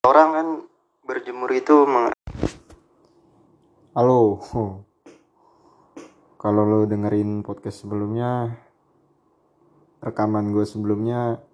orang 0.00 0.28
kan 0.32 0.48
berjemur 1.04 1.50
itu 1.52 1.84
meng- 1.84 2.16
Halo. 3.92 4.40
Kalau 6.40 6.64
lo 6.64 6.88
dengerin 6.88 7.44
podcast 7.44 7.84
sebelumnya, 7.84 8.56
rekaman 10.00 10.56
gue 10.56 10.64
sebelumnya 10.64 11.44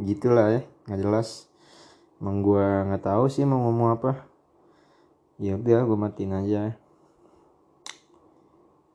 gitulah 0.00 0.48
ya, 0.48 0.60
nggak 0.88 1.00
jelas. 1.04 1.52
Emang 2.16 2.40
gue 2.40 2.64
nggak 2.88 3.04
tahu 3.04 3.28
sih 3.28 3.44
mau 3.44 3.60
ngomong 3.68 4.00
apa. 4.00 4.24
Ya 5.36 5.60
udah, 5.60 5.84
gue 5.84 5.98
matiin 6.00 6.32
aja. 6.32 6.72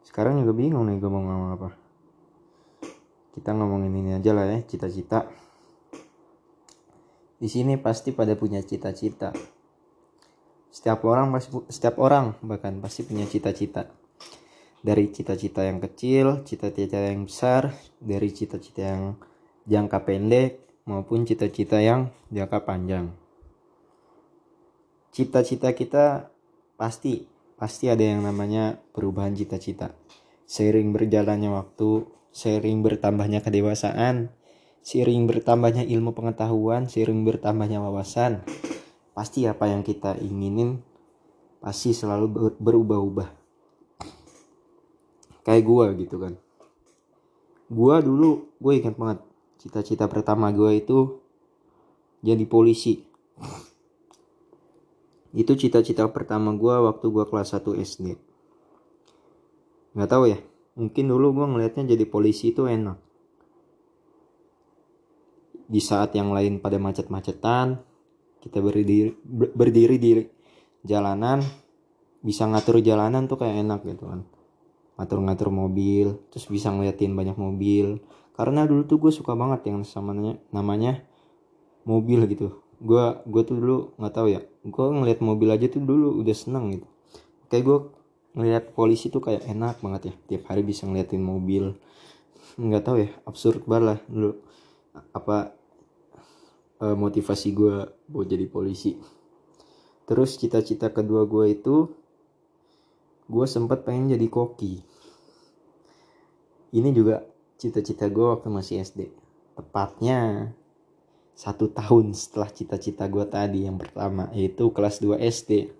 Sekarang 0.02 0.42
juga 0.42 0.57
bingung 0.57 0.89
nih 0.89 0.98
gue 0.98 1.10
mau 1.14 1.21
ngomong 1.21 1.52
apa. 1.62 1.70
Kita 3.38 3.54
ngomongin 3.54 3.94
ini 3.94 4.18
aja 4.18 4.34
lah 4.34 4.50
ya, 4.50 4.66
cita-cita. 4.66 5.30
Di 7.36 7.52
sini 7.52 7.75
pasti 7.75 8.15
pada 8.15 8.33
punya 8.39 8.63
cita-cita. 8.63 9.36
Setiap 10.71 11.04
orang 11.07 11.32
pasti 11.36 11.51
setiap 11.68 12.00
orang 12.00 12.39
bahkan 12.43 12.79
pasti 12.79 13.04
punya 13.04 13.27
cita-cita. 13.27 13.91
Dari 14.79 15.11
cita-cita 15.11 15.65
yang 15.65 15.83
kecil 15.83 16.47
cita-cita 16.47 17.00
yang 17.00 17.27
besar 17.27 17.75
dari 18.00 18.29
cita-cita 18.32 18.82
yang 18.83 19.04
jangka 19.68 20.00
pendek 20.07 20.63
maupun 20.87 21.25
cita-cita 21.25 21.82
yang 21.82 22.13
jangka 22.32 22.60
panjang. 22.63 23.11
Cita-cita 25.11 25.71
kita 25.75 26.29
pasti 26.75 27.27
pasti 27.55 27.88
ada 27.88 28.04
yang 28.04 28.24
namanya 28.24 28.79
perubahan 28.91 29.36
cita-cita. 29.36 29.96
Seiring 30.46 30.91
berjalannya 30.91 31.52
waktu 31.52 32.05
seiring 32.36 32.83
bertambahnya 32.83 33.39
kedewasaan 33.39 34.27
seiring 34.86 35.25
bertambahnya 35.25 35.81
ilmu 35.81 36.14
pengetahuan 36.14 36.86
seiring 36.86 37.25
bertambahnya 37.25 37.81
wawasan 37.81 38.45
pasti 39.17 39.50
apa 39.50 39.66
yang 39.66 39.81
kita 39.81 40.14
inginin 40.22 40.86
pasti 41.58 41.98
selalu 41.98 42.53
berubah-ubah. 42.61 43.30
Kayak 45.42 45.64
gue 45.66 45.86
gitu 46.05 46.16
kan. 46.22 46.33
Gue 47.66 47.95
dulu 48.05 48.53
gue 48.61 48.73
ingat 48.77 48.94
banget 48.94 49.19
cita-cita 49.58 50.05
pertama 50.05 50.53
gue 50.53 50.77
itu 50.77 51.17
jadi 52.22 52.45
polisi. 52.45 53.02
Itu 55.33 55.58
cita-cita 55.58 56.05
pertama 56.14 56.53
gue 56.53 56.75
waktu 56.86 57.05
gue 57.09 57.25
kelas 57.25 57.58
1 57.58 57.81
SD 57.81 58.36
nggak 59.95 60.11
tahu 60.11 60.27
ya 60.27 60.39
mungkin 60.75 61.08
dulu 61.08 61.31
gue 61.31 61.45
ngelihatnya 61.55 61.95
jadi 61.95 62.03
polisi 62.03 62.52
itu 62.52 62.67
enak 62.67 62.99
di 65.66 65.81
saat 65.81 66.13
yang 66.13 66.30
lain 66.30 66.61
pada 66.61 66.77
macet-macetan 66.77 67.81
kita 68.45 68.61
berdiri 68.61 69.17
berdiri 69.58 69.97
di 69.97 70.21
jalanan 70.85 71.41
bisa 72.21 72.45
ngatur 72.45 72.77
jalanan 72.81 73.25
tuh 73.25 73.41
kayak 73.41 73.66
enak 73.66 73.81
gitu 73.86 74.05
kan. 74.05 74.21
Ngatur-ngatur 75.02 75.49
mobil 75.49 76.21
terus 76.30 76.45
bisa 76.45 76.69
ngeliatin 76.69 77.17
banyak 77.17 77.38
mobil. 77.38 78.02
Karena 78.38 78.69
dulu 78.69 78.86
tuh 78.86 78.97
gue 79.02 79.11
suka 79.13 79.33
banget 79.33 79.73
yang 79.73 79.81
namanya 79.81 80.33
namanya 80.53 80.91
mobil 81.89 82.21
gitu. 82.30 82.61
Gue 82.77 83.17
gue 83.25 83.41
tuh 83.41 83.58
dulu 83.58 83.77
nggak 83.97 84.13
tahu 84.13 84.27
ya 84.30 84.41
gue 84.45 84.86
ngeliat 84.93 85.19
mobil 85.25 85.49
aja 85.49 85.66
tuh 85.66 85.81
dulu 85.81 86.21
udah 86.21 86.36
seneng 86.38 86.77
gitu. 86.77 86.88
Kayak 87.49 87.63
gue 87.66 87.77
ngeliat 88.38 88.63
polisi 88.77 89.09
tuh 89.09 89.25
kayak 89.25 89.41
enak 89.49 89.81
banget 89.81 90.02
ya 90.09 90.13
tiap 90.30 90.53
hari 90.53 90.61
bisa 90.61 90.86
ngeliatin 90.86 91.25
mobil. 91.25 91.73
Nggak 92.61 92.83
tahu 92.86 92.95
ya 93.02 93.09
absurd 93.25 93.66
banget 93.66 93.83
lah 93.89 93.99
dulu 94.05 94.44
apa 95.13 95.55
motivasi 96.79 97.55
gue 97.55 97.88
buat 98.11 98.27
jadi 98.27 98.45
polisi. 98.51 98.99
Terus 100.05 100.37
cita-cita 100.37 100.93
kedua 100.93 101.25
gue 101.25 101.55
itu 101.55 101.89
gue 103.25 103.45
sempat 103.49 103.81
pengen 103.87 104.13
jadi 104.13 104.27
koki. 104.29 104.85
Ini 106.75 106.92
juga 106.92 107.25
cita-cita 107.58 108.11
gue 108.11 108.25
waktu 108.27 108.52
masih 108.52 108.83
SD 108.83 109.08
tepatnya 109.55 110.52
satu 111.31 111.71
tahun 111.71 112.11
setelah 112.11 112.52
cita-cita 112.52 113.08
gue 113.08 113.23
tadi 113.23 113.64
yang 113.64 113.80
pertama 113.80 114.27
yaitu 114.36 114.67
kelas 114.75 114.99
2 114.99 115.15
SD 115.23 115.71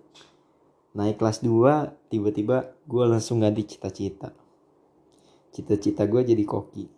naik 0.96 1.20
kelas 1.20 1.44
2 1.44 2.08
tiba-tiba 2.08 2.72
gue 2.88 3.04
langsung 3.04 3.44
ganti 3.44 3.68
cita-cita. 3.68 4.32
Cita-cita 5.52 6.08
gue 6.08 6.24
jadi 6.24 6.44
koki 6.48 6.95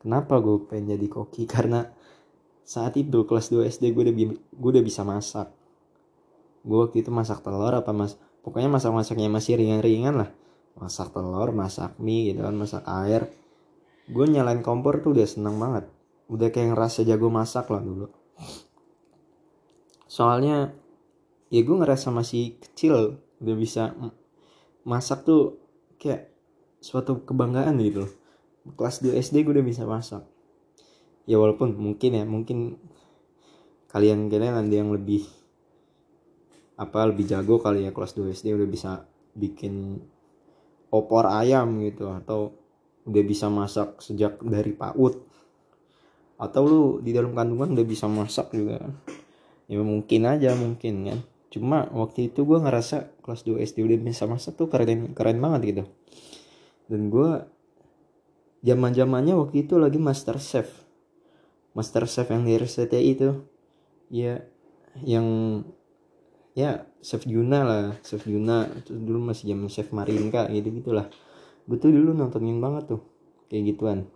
kenapa 0.00 0.40
gue 0.40 0.64
pengen 0.66 0.96
jadi 0.96 1.06
koki? 1.06 1.44
Karena 1.54 1.84
saat 2.64 2.96
itu 2.96 3.28
kelas 3.28 3.52
2 3.52 3.68
SD 3.68 3.92
gue 3.92 4.02
udah 4.08 4.14
gue 4.34 4.70
udah 4.74 4.84
bisa 4.84 5.04
masak. 5.04 5.52
Gue 6.64 6.88
waktu 6.88 7.04
itu 7.04 7.12
masak 7.12 7.44
telur 7.44 7.72
apa 7.72 7.92
mas 7.92 8.16
pokoknya 8.40 8.68
masak 8.72 8.92
masaknya 8.92 9.28
masih 9.28 9.60
ringan-ringan 9.60 10.26
lah. 10.26 10.30
Masak 10.80 11.12
telur 11.12 11.52
masak 11.52 11.96
mie 12.00 12.32
gitu 12.32 12.42
kan 12.42 12.56
masak 12.56 12.82
air. 12.88 13.28
Gue 14.10 14.26
nyalain 14.26 14.64
kompor 14.64 15.04
tuh 15.04 15.14
udah 15.14 15.28
seneng 15.28 15.60
banget. 15.60 15.86
Udah 16.30 16.48
kayak 16.50 16.74
ngerasa 16.74 17.04
jago 17.04 17.28
masak 17.28 17.68
lah 17.68 17.82
dulu. 17.82 18.06
Soalnya 20.10 20.74
ya 21.50 21.60
gue 21.62 21.76
ngerasa 21.76 22.14
masih 22.14 22.58
kecil 22.62 23.18
udah 23.42 23.56
bisa 23.56 23.94
masak 24.86 25.26
tuh 25.26 25.58
kayak 25.98 26.30
suatu 26.80 27.26
kebanggaan 27.26 27.76
gitu. 27.82 28.06
loh 28.06 28.19
kelas 28.76 29.00
2 29.04 29.16
SD 29.16 29.46
gue 29.46 29.52
udah 29.56 29.66
bisa 29.66 29.82
masak 29.88 30.24
ya 31.24 31.36
walaupun 31.40 31.76
mungkin 31.76 32.10
ya 32.16 32.24
mungkin 32.24 32.76
kalian 33.90 34.30
kalian 34.30 34.54
ada 34.66 34.74
yang 34.74 34.90
lebih 34.92 35.26
apa 36.80 37.12
lebih 37.12 37.28
jago 37.28 37.60
kali 37.60 37.84
ya 37.84 37.92
kelas 37.92 38.16
2 38.16 38.32
SD 38.32 38.56
udah 38.56 38.68
bisa 38.68 39.04
bikin 39.36 40.00
opor 40.90 41.30
ayam 41.30 41.78
gitu 41.84 42.10
atau 42.10 42.56
udah 43.06 43.24
bisa 43.24 43.46
masak 43.48 44.02
sejak 44.02 44.38
dari 44.42 44.74
PAUD. 44.74 45.14
Atau 46.40 46.62
lu 46.64 46.82
di 47.04 47.12
dalam 47.12 47.36
kandungan 47.36 47.76
udah 47.76 47.86
bisa 47.86 48.08
masak 48.08 48.52
juga. 48.52 48.80
Ya 49.70 49.80
mungkin 49.80 50.26
aja 50.26 50.56
mungkin 50.56 50.94
kan. 51.06 51.18
Cuma 51.50 51.86
waktu 51.92 52.30
itu 52.32 52.46
gue 52.46 52.58
ngerasa 52.58 53.22
kelas 53.22 53.42
2 53.46 53.60
SD 53.60 53.84
udah 53.86 53.98
bisa 54.00 54.24
masak 54.26 54.56
tuh 54.58 54.66
keren 54.70 55.12
keren 55.12 55.38
banget 55.38 55.60
gitu. 55.74 55.84
Dan 56.90 57.12
gue 57.12 57.44
zaman 58.60 58.92
zamannya 58.92 59.34
waktu 59.36 59.66
itu 59.68 59.80
lagi 59.80 59.96
master 59.96 60.36
chef. 60.40 60.68
Master 61.72 62.04
chef 62.04 62.28
yang 62.28 62.44
di 62.44 62.56
RCTI 62.56 63.08
itu. 63.14 63.30
Ya 64.10 64.42
yang 65.06 65.62
ya 66.52 66.84
chef 67.00 67.24
Yuna 67.24 67.60
lah 67.62 67.84
chef 68.02 68.26
Yuna. 68.26 68.68
Itu 68.80 68.96
dulu 68.96 69.32
masih 69.32 69.54
zaman 69.54 69.68
chef 69.70 69.92
Marinka 69.94 70.50
gitu 70.50 70.68
gitulah 70.70 71.08
gue 71.70 71.78
tuh 71.78 71.94
dulu 71.94 72.10
nontonin 72.10 72.58
banget 72.58 72.98
tuh 72.98 73.02
kayak 73.46 73.74
gituan. 73.74 74.10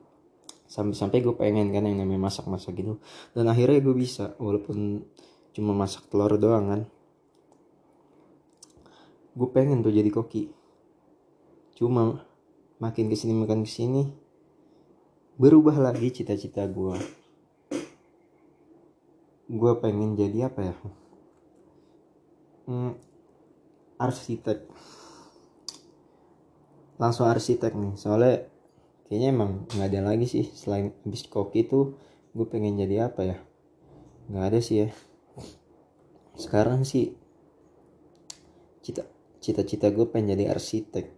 Sampai 0.66 0.98
sampai 0.98 1.22
gue 1.22 1.34
pengen 1.38 1.70
kan 1.70 1.86
yang 1.86 2.02
namanya 2.02 2.26
masak 2.26 2.50
masak 2.50 2.74
gitu. 2.74 2.98
Dan 3.30 3.46
akhirnya 3.46 3.78
gue 3.78 3.94
bisa 3.94 4.34
walaupun 4.42 5.06
cuma 5.54 5.70
masak 5.70 6.10
telur 6.10 6.34
doang 6.34 6.66
kan. 6.66 6.80
Gue 9.38 9.48
pengen 9.54 9.86
tuh 9.86 9.94
jadi 9.94 10.10
koki. 10.10 10.50
Cuma 11.78 12.26
makin 12.82 13.06
ke 13.06 13.14
sini 13.14 13.38
makin 13.38 13.62
ke 13.62 13.70
sini 13.70 14.23
berubah 15.34 15.74
lagi 15.82 16.14
cita-cita 16.14 16.62
gue 16.70 16.94
gue 19.44 19.72
pengen 19.76 20.16
jadi 20.16 20.48
apa 20.48 20.60
ya? 20.62 20.74
Hmm, 22.64 22.96
arsitek. 24.00 24.64
Langsung 26.96 27.28
arsitek 27.28 27.76
nih 27.76 27.94
soalnya 27.98 28.48
kayaknya 29.04 29.28
emang 29.34 29.50
nggak 29.68 29.88
ada 29.90 30.00
lagi 30.00 30.26
sih 30.30 30.46
selain 30.48 30.96
habis 31.04 31.28
koki 31.28 31.68
itu 31.68 31.92
gue 32.32 32.46
pengen 32.48 32.80
jadi 32.80 33.12
apa 33.12 33.20
ya? 33.26 33.36
Nggak 34.32 34.44
ada 34.48 34.58
sih 34.64 34.76
ya. 34.86 34.88
Sekarang 36.40 36.86
sih 36.88 37.12
cita 38.80 39.04
cita-cita 39.44 39.92
gue 39.92 40.06
pengen 40.08 40.38
jadi 40.38 40.56
arsitek. 40.56 41.10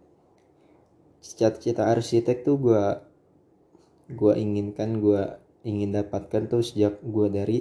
Cita-cita 1.23 1.87
arsitek 1.87 2.43
tuh 2.43 2.59
gue 2.59 2.83
gue 4.07 4.33
inginkan 4.39 5.03
gue 5.03 5.21
ingin 5.67 5.91
dapatkan 5.91 6.47
tuh 6.47 6.63
sejak 6.63 6.99
gue 7.03 7.27
dari 7.27 7.57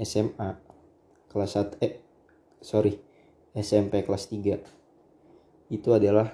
SMA 0.00 0.50
kelas 1.28 1.60
1 1.60 1.84
eh 1.84 2.00
sorry 2.64 2.96
SMP 3.52 4.04
kelas 4.04 4.32
3 4.32 5.72
itu 5.72 5.88
adalah 5.92 6.32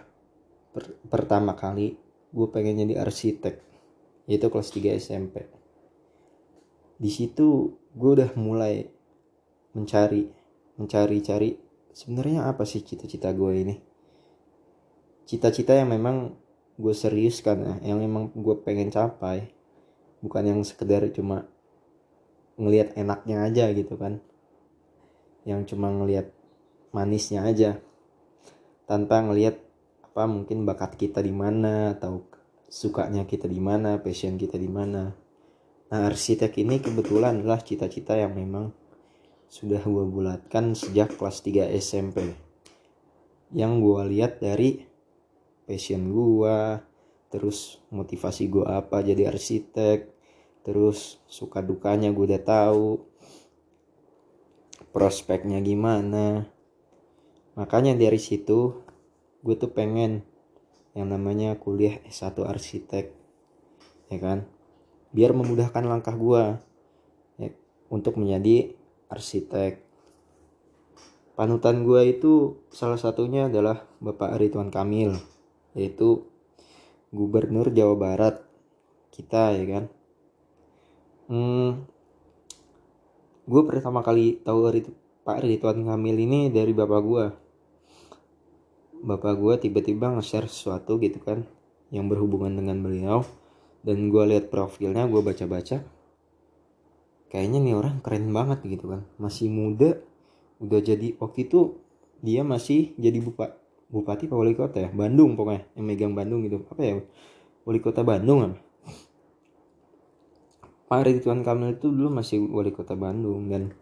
per, 0.70 0.94
pertama 1.10 1.58
kali 1.58 1.98
gue 2.30 2.46
pengen 2.50 2.86
jadi 2.86 3.02
arsitek 3.02 3.58
yaitu 4.30 4.46
kelas 4.46 4.70
3 4.70 4.94
SMP 5.02 5.46
di 6.94 7.10
situ 7.10 7.74
gue 7.94 8.10
udah 8.22 8.30
mulai 8.38 8.86
mencari 9.74 10.30
mencari-cari 10.78 11.58
sebenarnya 11.94 12.50
apa 12.50 12.66
sih 12.66 12.82
cita-cita 12.82 13.30
gue 13.30 13.52
ini? 13.54 13.74
Cita-cita 15.24 15.72
yang 15.72 15.94
memang 15.94 16.34
gue 16.74 16.94
serius 16.94 17.38
kan 17.38 17.60
ya 17.62 17.94
yang 17.94 18.02
memang 18.02 18.34
gue 18.34 18.56
pengen 18.66 18.90
capai 18.90 19.54
bukan 20.24 20.42
yang 20.42 20.60
sekedar 20.64 21.04
cuma 21.12 21.44
ngelihat 22.56 22.94
enaknya 22.94 23.44
aja 23.44 23.64
gitu 23.74 23.94
kan. 23.98 24.24
Yang 25.44 25.74
cuma 25.74 25.92
ngelihat 25.92 26.30
manisnya 26.94 27.44
aja. 27.44 27.76
Tanpa 28.88 29.20
ngelihat 29.20 29.60
apa 30.00 30.24
mungkin 30.30 30.62
bakat 30.64 30.94
kita 30.94 31.20
di 31.20 31.34
mana 31.34 31.92
atau 31.98 32.24
sukanya 32.70 33.26
kita 33.26 33.50
di 33.50 33.58
mana 33.58 34.00
passion 34.00 34.40
kita 34.40 34.56
di 34.56 34.70
mana. 34.70 35.12
Nah 35.92 36.00
arsitek 36.08 36.56
ini 36.64 36.80
kebetulan 36.80 37.44
adalah 37.44 37.60
cita-cita 37.60 38.16
yang 38.16 38.32
memang 38.32 38.72
sudah 39.52 39.84
gue 39.84 40.04
bulatkan 40.08 40.72
sejak 40.72 41.14
kelas 41.20 41.44
3 41.44 41.70
SMP 41.78 42.34
yang 43.54 43.78
gue 43.78 44.00
lihat 44.10 44.42
dari 44.42 44.82
passion 45.64 46.12
gue 46.12 46.58
terus 47.32 47.82
motivasi 47.90 48.46
gue 48.46 48.62
apa 48.62 49.02
jadi 49.02 49.26
arsitek 49.32 50.06
terus 50.64 51.18
suka 51.28 51.60
dukanya 51.60 52.14
gue 52.14 52.24
udah 52.24 52.40
tahu 52.40 53.02
prospeknya 54.94 55.58
gimana. 55.58 56.46
Makanya 57.58 57.98
dari 57.98 58.22
situ 58.22 58.78
gue 59.42 59.54
tuh 59.58 59.74
pengen 59.74 60.22
yang 60.94 61.10
namanya 61.10 61.58
kuliah 61.58 61.98
S1 62.06 62.38
arsitek 62.46 63.10
ya 64.14 64.18
kan? 64.22 64.46
Biar 65.10 65.34
memudahkan 65.34 65.82
langkah 65.82 66.14
gue 66.14 66.42
ya, 67.42 67.50
untuk 67.90 68.14
menjadi 68.14 68.72
arsitek. 69.10 69.82
Panutan 71.34 71.82
gue 71.82 72.14
itu 72.14 72.62
salah 72.70 72.98
satunya 72.98 73.50
adalah 73.50 73.90
Bapak 73.98 74.38
Ridwan 74.38 74.70
Kamil 74.70 75.33
yaitu 75.74 76.24
gubernur 77.10 77.70
Jawa 77.70 77.94
Barat 77.98 78.40
kita 79.14 79.54
ya 79.54 79.64
kan? 79.66 79.84
Hmm, 81.30 81.70
gue 83.46 83.62
pertama 83.66 84.00
kali 84.00 84.40
tahu 84.42 84.70
Pak 85.24 85.38
Ridwan 85.40 85.84
Kamil 85.84 86.16
ini 86.20 86.40
dari 86.52 86.72
bapak 86.76 87.00
gue 87.00 87.24
bapak 89.04 89.36
gue 89.36 89.54
tiba-tiba 89.68 90.16
nge-share 90.16 90.48
sesuatu 90.48 90.96
gitu 90.96 91.20
kan 91.20 91.44
yang 91.92 92.08
berhubungan 92.08 92.56
dengan 92.56 92.80
beliau 92.80 93.20
dan 93.84 94.08
gue 94.08 94.24
lihat 94.32 94.48
profilnya 94.48 95.04
gue 95.04 95.20
baca-baca 95.20 95.84
kayaknya 97.34 97.58
nih 97.58 97.74
orang 97.74 97.98
keren 97.98 98.30
banget 98.30 98.62
gitu 98.62 98.94
kan. 98.94 99.02
Masih 99.18 99.50
muda 99.50 99.98
udah 100.62 100.78
jadi 100.78 101.18
waktu 101.18 101.50
itu 101.50 101.74
dia 102.22 102.46
masih 102.46 102.94
jadi 102.94 103.18
bupa, 103.18 103.58
bupati 103.94 104.26
pak 104.26 104.34
wali 104.34 104.58
kota 104.58 104.82
ya? 104.82 104.90
Bandung 104.90 105.38
pokoknya 105.38 105.62
yang 105.78 105.86
megang 105.86 106.12
Bandung 106.18 106.42
gitu. 106.42 106.66
Apa 106.66 106.82
ya? 106.82 106.98
Wali 107.62 107.78
kota 107.78 108.02
Bandung 108.02 108.50
apa 108.50 108.58
Pak 110.84 111.10
Ridwan 111.10 111.40
Kamil 111.40 111.74
itu 111.80 111.88
dulu 111.88 112.12
masih 112.12 112.44
wali 112.52 112.70
kota 112.70 112.92
Bandung 112.92 113.48
dan 113.48 113.72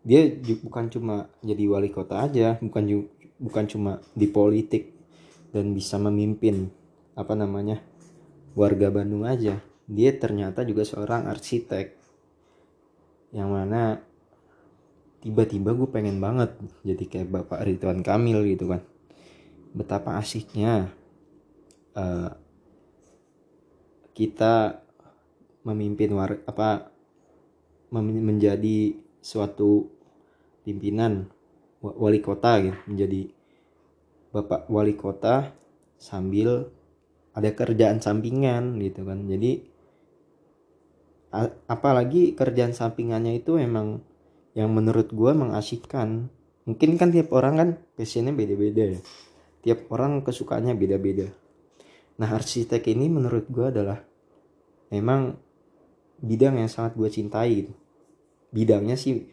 dia 0.00 0.32
bukan 0.64 0.88
cuma 0.88 1.28
jadi 1.44 1.66
wali 1.68 1.92
kota 1.92 2.24
aja 2.24 2.56
bukan 2.62 3.10
bukan 3.36 3.64
cuma 3.68 4.00
di 4.16 4.24
politik 4.30 4.96
dan 5.50 5.74
bisa 5.76 5.98
memimpin 5.98 6.70
apa 7.18 7.34
namanya 7.34 7.82
warga 8.54 8.88
Bandung 8.88 9.26
aja. 9.26 9.58
Dia 9.90 10.14
ternyata 10.14 10.62
juga 10.62 10.86
seorang 10.86 11.26
arsitek 11.26 11.98
yang 13.34 13.50
mana 13.50 13.98
tiba-tiba 15.20 15.74
gue 15.76 15.88
pengen 15.90 16.16
banget 16.22 16.56
jadi 16.80 17.04
kayak 17.04 17.28
Bapak 17.28 17.60
Ridwan 17.66 18.00
Kamil 18.00 18.46
gitu 18.56 18.72
kan 18.72 18.80
betapa 19.70 20.18
asiknya 20.18 20.90
uh, 21.94 22.30
kita 24.14 24.82
memimpin 25.62 26.10
war 26.16 26.42
apa 26.44 26.90
menjadi 27.90 28.94
suatu 29.20 29.90
pimpinan 30.62 31.26
wali 31.80 32.20
kota 32.22 32.60
gitu 32.62 32.78
menjadi 32.86 33.22
bapak 34.30 34.70
wali 34.70 34.94
kota 34.94 35.50
sambil 35.98 36.70
ada 37.34 37.50
kerjaan 37.54 38.02
sampingan 38.02 38.78
gitu 38.82 39.06
kan. 39.06 39.26
Jadi 39.26 39.52
apalagi 41.70 42.34
kerjaan 42.34 42.74
sampingannya 42.74 43.38
itu 43.38 43.58
emang 43.58 44.02
yang 44.54 44.70
menurut 44.70 45.10
gue 45.14 45.32
mengasyikkan. 45.34 46.30
Mungkin 46.66 46.90
kan 46.98 47.10
tiap 47.10 47.30
orang 47.34 47.54
kan 47.56 47.68
passionnya 47.96 48.34
beda-beda 48.34 48.98
ya 48.98 49.00
tiap 49.60 49.88
orang 49.92 50.24
kesukaannya 50.24 50.72
beda-beda. 50.76 51.28
Nah 52.20 52.28
arsitek 52.28 52.92
ini 52.92 53.08
menurut 53.08 53.48
gue 53.48 53.66
adalah 53.68 54.00
memang 54.92 55.36
bidang 56.20 56.60
yang 56.60 56.68
sangat 56.68 56.96
gue 56.96 57.08
cintai 57.08 57.64
gitu. 57.64 57.72
Bidangnya 58.52 58.96
sih 58.96 59.24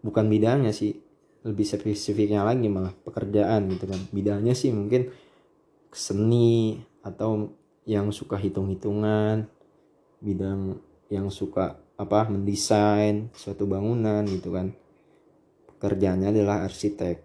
bukan 0.00 0.26
bidangnya 0.30 0.70
sih 0.70 0.94
lebih 1.40 1.64
spesifiknya 1.64 2.44
lagi 2.44 2.70
malah 2.70 2.94
pekerjaan 2.94 3.70
gitu 3.74 3.90
kan. 3.90 4.00
Bidangnya 4.14 4.54
sih 4.54 4.70
mungkin 4.70 5.10
seni 5.90 6.78
atau 7.02 7.50
yang 7.88 8.12
suka 8.14 8.38
hitung-hitungan 8.38 9.48
bidang 10.20 10.78
yang 11.08 11.32
suka 11.32 11.80
apa 11.96 12.28
mendesain 12.28 13.32
suatu 13.34 13.66
bangunan 13.66 14.22
gitu 14.28 14.54
kan. 14.54 14.70
Pekerjaannya 15.74 16.28
adalah 16.30 16.62
arsitek. 16.68 17.18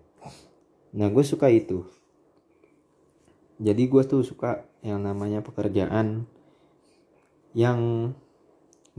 Nah 0.95 1.11
gue 1.11 1.23
suka 1.27 1.51
itu 1.51 1.83
jadi 3.55 3.83
gue 3.87 4.03
tuh 4.03 4.21
suka 4.21 4.67
yang 4.83 4.99
namanya 4.99 5.39
pekerjaan 5.39 6.27
yang 7.55 8.11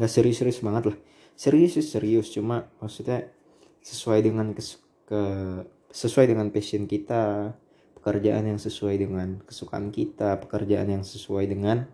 nggak 0.00 0.12
serius-serius 0.12 0.64
banget 0.64 0.92
lah. 0.92 0.98
Serius 1.36 1.76
serius 1.76 2.32
cuma 2.32 2.72
maksudnya 2.80 3.28
sesuai 3.84 4.24
dengan 4.24 4.56
ke, 4.56 4.62
ke 5.04 5.20
sesuai 5.92 6.32
dengan 6.32 6.48
passion 6.48 6.88
kita 6.88 7.52
pekerjaan 8.00 8.48
yang 8.48 8.60
sesuai 8.60 8.96
dengan 8.96 9.44
kesukaan 9.44 9.92
kita 9.92 10.40
pekerjaan 10.40 10.88
yang 10.88 11.04
sesuai 11.04 11.44
dengan 11.44 11.84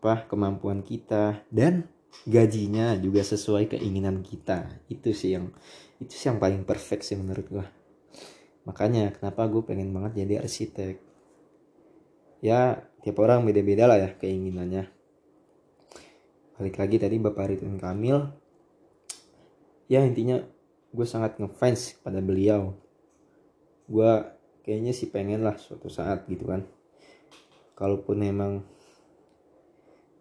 apa 0.00 0.24
kemampuan 0.32 0.80
kita 0.80 1.44
dan 1.52 1.84
gajinya 2.24 2.96
juga 2.96 3.20
sesuai 3.20 3.76
keinginan 3.76 4.24
kita. 4.24 4.80
Itu 4.88 5.12
sih 5.12 5.36
yang 5.36 5.52
itu 6.00 6.16
sih 6.16 6.32
yang 6.32 6.40
paling 6.40 6.64
perfect 6.64 7.04
sih 7.04 7.20
menurut 7.20 7.46
gua. 7.52 7.66
Makanya 8.64 9.12
kenapa 9.12 9.44
gue 9.48 9.60
pengen 9.60 9.92
banget 9.92 10.24
jadi 10.24 10.40
arsitek 10.40 11.09
ya 12.40 12.80
tiap 13.04 13.16
orang 13.20 13.44
beda-beda 13.44 13.84
lah 13.88 14.00
ya 14.00 14.10
keinginannya. 14.16 14.88
Balik 16.56 16.76
lagi 16.76 16.96
tadi 17.00 17.16
Bapak 17.16 17.56
Ridwan 17.56 17.80
Kamil. 17.80 18.18
Ya 19.88 20.04
intinya 20.04 20.40
gue 20.92 21.06
sangat 21.08 21.40
ngefans 21.40 22.00
pada 22.04 22.20
beliau. 22.20 22.76
Gue 23.88 24.12
kayaknya 24.64 24.92
sih 24.92 25.08
pengen 25.08 25.44
lah 25.44 25.56
suatu 25.56 25.88
saat 25.88 26.28
gitu 26.28 26.48
kan. 26.48 26.64
Kalaupun 27.76 28.20
emang 28.20 28.64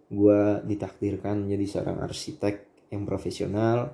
gue 0.09 0.41
ditakdirkan 0.63 1.43
menjadi 1.47 1.65
seorang 1.79 2.01
arsitek 2.01 2.88
yang 2.89 3.05
profesional 3.05 3.93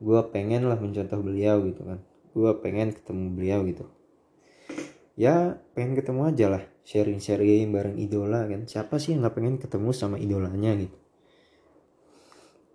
gue 0.00 0.20
pengen 0.32 0.66
lah 0.66 0.78
mencontoh 0.78 1.22
beliau 1.22 1.62
gitu 1.66 1.82
kan. 1.86 1.98
Gue 2.34 2.50
pengen 2.62 2.94
ketemu 2.94 3.26
beliau 3.30 3.60
gitu 3.66 3.93
ya 5.14 5.58
pengen 5.78 5.94
ketemu 5.94 6.20
aja 6.26 6.46
lah 6.50 6.62
sharing-sharing 6.84 7.70
bareng 7.70 7.96
idola 7.98 8.44
kan. 8.46 8.66
Siapa 8.66 8.98
sih 8.98 9.14
yang 9.14 9.24
nggak 9.24 9.34
pengen 9.34 9.56
ketemu 9.62 9.90
sama 9.94 10.16
idolanya 10.20 10.74
gitu? 10.76 10.98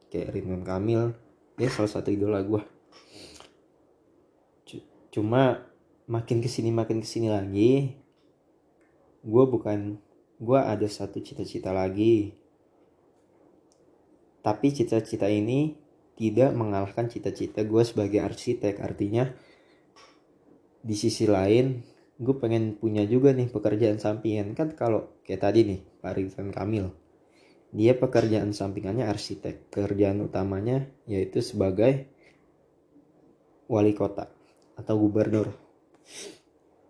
Kayak 0.09 0.33
Ridwan 0.33 0.65
Kamil 0.65 1.13
dia 1.59 1.69
salah 1.69 1.91
satu 1.91 2.09
idola 2.09 2.41
gue 2.41 2.63
cuma 5.09 5.65
makin 6.05 6.37
ke 6.37 6.45
sini 6.45 6.69
makin 6.69 7.01
ke 7.01 7.07
sini 7.09 7.33
lagi 7.33 7.97
gue 9.25 9.43
bukan 9.49 9.97
gue 10.39 10.59
ada 10.59 10.87
satu 10.87 11.19
cita-cita 11.19 11.75
lagi. 11.75 12.31
Tapi 14.39 14.67
cita-cita 14.71 15.27
ini 15.27 15.75
tidak 16.15 16.55
mengalahkan 16.55 17.11
cita-cita 17.11 17.67
gue 17.67 17.83
sebagai 17.83 18.23
arsitek. 18.23 18.79
Artinya 18.79 19.27
di 20.79 20.95
sisi 20.95 21.27
lain 21.27 21.83
gue 22.19 22.35
pengen 22.35 22.75
punya 22.75 23.07
juga 23.07 23.31
nih 23.31 23.47
pekerjaan 23.47 23.97
sampingan. 23.97 24.51
Kan 24.51 24.75
kalau 24.75 25.15
kayak 25.23 25.41
tadi 25.47 25.59
nih 25.63 25.79
Pak 26.03 26.11
Ridwan 26.19 26.51
Kamil. 26.51 26.87
Dia 27.71 27.95
pekerjaan 27.95 28.51
sampingannya 28.51 29.07
arsitek. 29.07 29.71
Pekerjaan 29.71 30.19
utamanya 30.19 30.83
yaitu 31.07 31.39
sebagai 31.39 32.11
wali 33.71 33.95
kota 33.95 34.27
atau 34.75 34.95
gubernur. 34.99 35.55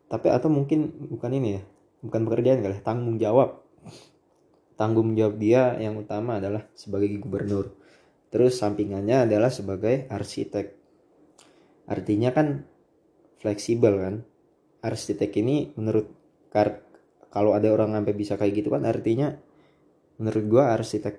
Tapi 0.10 0.28
atau 0.34 0.50
mungkin 0.50 0.90
bukan 1.14 1.32
ini 1.38 1.50
ya 1.60 1.64
bukan 2.02 2.26
pekerjaan 2.26 2.66
kali 2.66 2.82
tanggung 2.82 3.22
jawab. 3.22 3.62
Tanggung 4.80 5.14
jawab 5.14 5.38
dia 5.38 5.78
yang 5.78 6.00
utama 6.00 6.42
adalah 6.42 6.66
sebagai 6.74 7.12
gubernur. 7.22 7.76
Terus 8.34 8.58
sampingannya 8.58 9.30
adalah 9.30 9.54
sebagai 9.54 10.10
arsitek. 10.10 10.74
Artinya 11.86 12.34
kan 12.34 12.64
fleksibel 13.44 13.94
kan 14.00 14.16
arsitek 14.80 15.32
ini 15.42 15.76
menurut 15.76 16.08
kalau 17.30 17.54
ada 17.54 17.70
orang 17.70 17.94
sampai 17.94 18.14
bisa 18.18 18.36
kayak 18.36 18.64
gitu 18.64 18.74
kan 18.74 18.84
artinya 18.90 19.38
menurut 20.20 20.46
gue 20.50 20.64
arsitek 20.64 21.16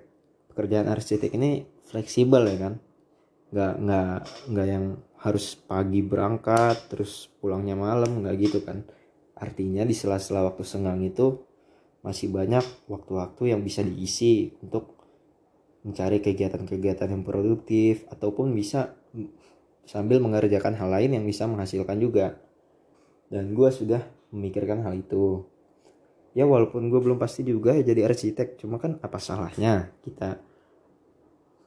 pekerjaan 0.51 0.91
arsitek 0.91 1.31
ini 1.39 1.63
fleksibel 1.87 2.43
ya 2.45 2.57
kan? 2.69 2.73
Nggak 3.51 3.73
nggak 3.83 4.15
nggak 4.51 4.67
yang 4.67 4.85
harus 5.21 5.55
pagi 5.55 6.01
berangkat 6.03 6.91
terus 6.91 7.31
pulangnya 7.39 7.79
malam 7.79 8.21
nggak 8.21 8.35
gitu 8.37 8.59
kan? 8.61 8.83
Artinya 9.39 9.87
di 9.87 9.95
sela-sela 9.95 10.45
waktu 10.45 10.61
senggang 10.67 11.01
itu 11.01 11.41
masih 12.05 12.33
banyak 12.33 12.65
waktu-waktu 12.89 13.53
yang 13.53 13.61
bisa 13.61 13.85
diisi 13.85 14.53
untuk 14.61 14.97
mencari 15.81 16.21
kegiatan-kegiatan 16.21 17.09
yang 17.09 17.25
produktif 17.25 18.05
ataupun 18.09 18.53
bisa 18.53 18.93
sambil 19.85 20.21
mengerjakan 20.21 20.77
hal 20.77 20.93
lain 20.93 21.17
yang 21.17 21.25
bisa 21.25 21.49
menghasilkan 21.49 21.97
juga 21.97 22.37
dan 23.31 23.55
gue 23.55 23.69
sudah 23.71 24.03
memikirkan 24.35 24.83
hal 24.83 24.99
itu. 24.99 25.47
Ya 26.35 26.43
walaupun 26.43 26.91
gue 26.91 26.99
belum 26.99 27.15
pasti 27.15 27.47
juga 27.47 27.75
ya 27.75 27.83
jadi 27.83 28.11
arsitek 28.11 28.59
cuma 28.59 28.79
kan 28.79 28.99
apa 28.99 29.19
salahnya 29.19 29.91
kita 30.03 30.39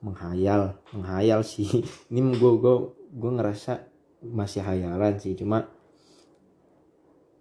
menghayal 0.04 0.76
menghayal 0.92 1.40
sih? 1.40 1.84
Ini 2.12 2.20
gue 2.36 2.52
gue 2.60 2.76
gue 3.16 3.30
ngerasa 3.32 3.80
masih 4.24 4.64
hayalan 4.64 5.20
sih 5.20 5.36
cuma 5.36 5.68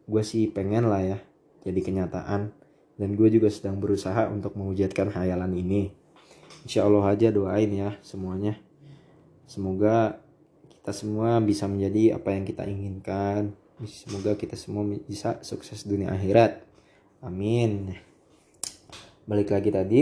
gue 0.03 0.23
sih 0.23 0.51
pengen 0.51 0.87
lah 0.87 1.03
ya 1.03 1.17
jadi 1.67 1.79
kenyataan. 1.83 2.55
Dan 2.93 3.17
gue 3.17 3.25
juga 3.25 3.49
sedang 3.49 3.81
berusaha 3.81 4.29
untuk 4.29 4.53
mewujudkan 4.53 5.09
hayalan 5.11 5.57
ini. 5.57 5.89
Insya 6.61 6.85
Allah 6.85 7.09
aja 7.09 7.33
doain 7.33 7.73
ya 7.73 7.97
semuanya. 8.05 8.55
Semoga 9.49 10.21
kita 10.69 10.93
semua 10.93 11.41
bisa 11.41 11.65
menjadi 11.65 12.21
apa 12.21 12.37
yang 12.37 12.45
kita 12.45 12.69
inginkan 12.69 13.57
semoga 13.87 14.35
kita 14.35 14.59
semua 14.59 14.83
bisa 14.85 15.39
sukses 15.45 15.87
dunia 15.87 16.11
akhirat. 16.11 16.63
Amin. 17.23 17.95
Balik 19.23 19.55
lagi 19.55 19.69
tadi. 19.71 20.01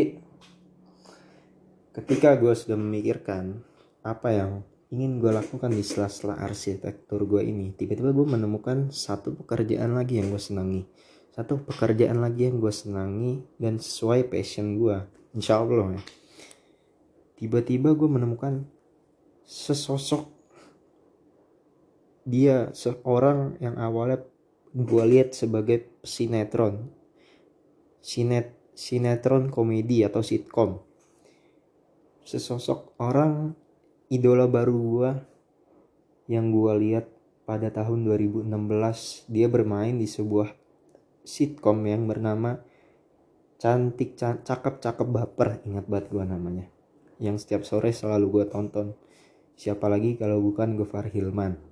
Ketika 1.91 2.39
gue 2.39 2.55
sudah 2.55 2.79
memikirkan 2.79 3.61
apa 4.01 4.33
yang 4.33 4.51
ingin 4.91 5.21
gue 5.21 5.31
lakukan 5.31 5.69
di 5.71 5.85
sela-sela 5.85 6.35
arsitektur 6.41 7.23
gue 7.23 7.47
ini 7.47 7.71
tiba-tiba 7.71 8.11
gue 8.11 8.27
menemukan 8.27 8.91
satu 8.91 9.37
pekerjaan 9.39 9.93
lagi 9.93 10.17
yang 10.17 10.33
gue 10.33 10.41
senangi. 10.41 10.83
Satu 11.31 11.63
pekerjaan 11.63 12.19
lagi 12.19 12.51
yang 12.51 12.59
gue 12.59 12.73
senangi 12.73 13.39
dan 13.55 13.79
sesuai 13.79 14.27
passion 14.27 14.75
gue 14.81 14.97
insya 15.31 15.63
Allah 15.63 15.95
ya. 15.95 16.03
Tiba-tiba 17.39 17.95
gue 17.95 18.09
menemukan 18.09 18.67
sesosok 19.47 20.40
dia 22.21 22.69
seorang 22.77 23.57
yang 23.57 23.81
awalnya 23.81 24.21
gue 24.71 25.03
lihat 25.09 25.33
sebagai 25.33 25.99
sinetron. 26.05 26.93
Sinet 28.01 28.57
sinetron 28.77 29.49
komedi 29.49 30.05
atau 30.05 30.21
sitkom. 30.21 30.81
Sesosok 32.21 32.97
orang 33.01 33.57
idola 34.13 34.45
baru 34.45 34.75
gue 34.77 35.11
yang 36.29 36.53
gue 36.53 36.73
lihat 36.87 37.09
pada 37.43 37.73
tahun 37.73 38.05
2016 38.05 38.47
dia 39.27 39.47
bermain 39.49 39.97
di 39.97 40.05
sebuah 40.05 40.53
sitkom 41.25 41.83
yang 41.83 42.05
bernama 42.05 42.61
cantik 43.57 44.17
cakep 44.17 44.81
cakep 44.81 45.07
baper 45.09 45.61
ingat 45.65 45.85
banget 45.89 46.07
gue 46.13 46.25
namanya. 46.25 46.65
Yang 47.21 47.45
setiap 47.45 47.61
sore 47.65 47.93
selalu 47.93 48.25
gue 48.29 48.45
tonton. 48.49 48.93
Siapa 49.57 49.85
lagi 49.85 50.17
kalau 50.17 50.41
bukan 50.41 50.73
Gofar 50.73 51.13
Hilman 51.13 51.70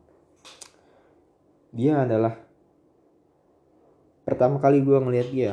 dia 1.69 2.01
adalah 2.01 2.37
pertama 4.25 4.61
kali 4.61 4.81
gue 4.81 4.97
ngeliat 4.97 5.29
dia 5.33 5.51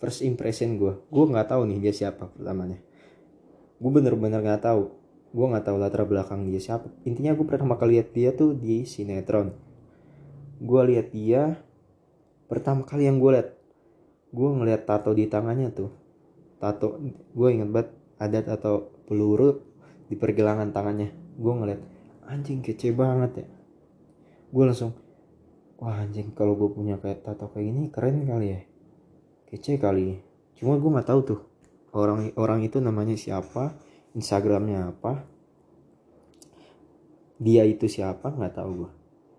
first 0.00 0.20
impression 0.20 0.76
gue 0.76 0.92
gue 0.96 1.24
nggak 1.24 1.48
tahu 1.48 1.64
nih 1.64 1.78
dia 1.88 1.92
siapa 1.96 2.28
pertamanya. 2.28 2.76
Gue 3.80 3.90
bener-bener 3.90 4.40
nggak 4.40 4.64
tahu. 4.64 4.92
Gue 5.34 5.46
nggak 5.50 5.66
tahu 5.66 5.76
latar 5.76 6.06
belakang 6.06 6.46
dia 6.46 6.62
siapa. 6.62 6.88
Intinya 7.08 7.34
gue 7.34 7.46
pertama 7.48 7.74
kali 7.74 7.98
lihat 7.98 8.14
dia 8.14 8.30
tuh 8.32 8.54
di 8.54 8.86
sinetron. 8.86 9.52
Gue 10.62 10.80
lihat 10.94 11.10
dia 11.10 11.58
pertama 12.46 12.86
kali 12.86 13.08
yang 13.08 13.18
gue 13.18 13.30
lihat 13.34 13.50
gue 14.30 14.48
ngeliat 14.48 14.86
tato 14.86 15.10
di 15.12 15.28
tangannya 15.28 15.68
tuh. 15.74 15.90
Tato 16.62 17.02
gue 17.10 17.48
inget 17.50 17.68
banget 17.68 17.90
ada 18.16 18.38
tato 18.40 18.94
peluru 19.04 19.60
di 20.08 20.14
pergelangan 20.14 20.70
tangannya. 20.70 21.10
Gue 21.36 21.52
ngeliat 21.52 21.80
anjing 22.30 22.62
kece 22.62 22.94
banget 22.94 23.44
ya. 23.44 23.46
Gue 24.54 24.64
langsung 24.64 25.03
wah 25.84 26.00
anjing 26.00 26.32
kalau 26.32 26.56
gue 26.56 26.72
punya 26.72 26.96
kayak 26.96 27.20
tato 27.20 27.52
kayak 27.52 27.68
gini 27.68 27.92
keren 27.92 28.24
kali 28.24 28.56
ya. 28.56 28.60
Kece 29.52 29.76
kali. 29.76 30.16
Cuma 30.56 30.80
gue 30.80 30.88
nggak 30.88 31.08
tahu 31.12 31.20
tuh 31.28 31.40
orang 31.92 32.32
orang 32.40 32.64
itu 32.64 32.80
namanya 32.80 33.12
siapa 33.20 33.76
instagramnya 34.16 34.96
apa 34.96 35.28
dia 37.38 37.62
itu 37.68 37.84
siapa 37.84 38.32
nggak 38.32 38.54
tahu 38.56 38.70
gue 38.82 38.90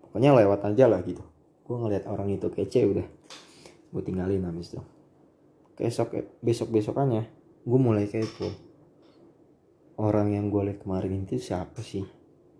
pokoknya 0.06 0.30
lewat 0.38 0.70
aja 0.70 0.86
lah 0.86 1.02
gitu. 1.02 1.26
Gue 1.66 1.76
ngeliat 1.82 2.06
orang 2.06 2.30
itu 2.30 2.46
kece 2.46 2.86
udah. 2.86 3.06
Gue 3.90 4.02
tinggalin 4.06 4.46
habis 4.46 4.70
itu. 4.70 4.80
Besok 5.74 6.14
besok 6.46 6.70
besokannya 6.70 7.26
gue 7.66 7.80
mulai 7.82 8.06
kepo. 8.06 8.54
Orang 9.98 10.30
yang 10.30 10.54
gue 10.54 10.62
lihat 10.62 10.86
kemarin 10.86 11.26
itu 11.26 11.42
siapa 11.42 11.82
sih? 11.82 12.06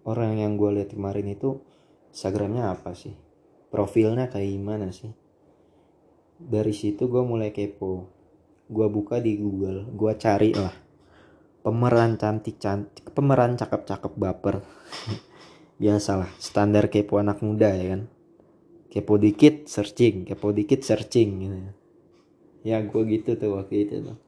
Orang 0.02 0.43
yang 0.43 0.59
gue 0.59 0.75
lihat 0.75 0.90
kemarin 0.90 1.31
itu 1.31 1.62
instagramnya 2.11 2.75
apa 2.75 2.97
sih 2.97 3.25
profilnya 3.71 4.31
kayak 4.31 4.51
gimana 4.57 4.89
sih? 4.95 5.11
Dari 6.37 6.73
situ 6.77 7.09
gue 7.09 7.23
mulai 7.25 7.51
kepo. 7.51 8.13
Gue 8.67 8.87
buka 8.91 9.23
di 9.23 9.39
Google 9.39 9.89
gue 9.89 10.13
cari 10.21 10.53
lah. 10.53 10.75
Pemeran 11.65 12.21
cantik 12.21 12.61
cantik 12.61 13.09
pemeran 13.11 13.57
cakep 13.57 13.83
cakep 13.89 14.13
baper. 14.15 14.61
Biasalah 15.83 16.29
standar 16.37 16.93
kepo 16.93 17.17
anak 17.17 17.41
muda 17.41 17.73
ya 17.73 17.97
kan? 17.97 18.03
Kepo 18.93 19.17
dikit 19.17 19.65
searching. 19.65 20.29
Kepo 20.29 20.53
dikit 20.53 20.85
searching 20.85 21.29
gitu 21.41 21.57
ya. 22.67 22.83
Gue 22.85 23.03
gitu 23.09 23.39
tuh 23.41 23.57
waktu 23.57 23.89
itu 23.89 23.95
tuh. 24.05 24.19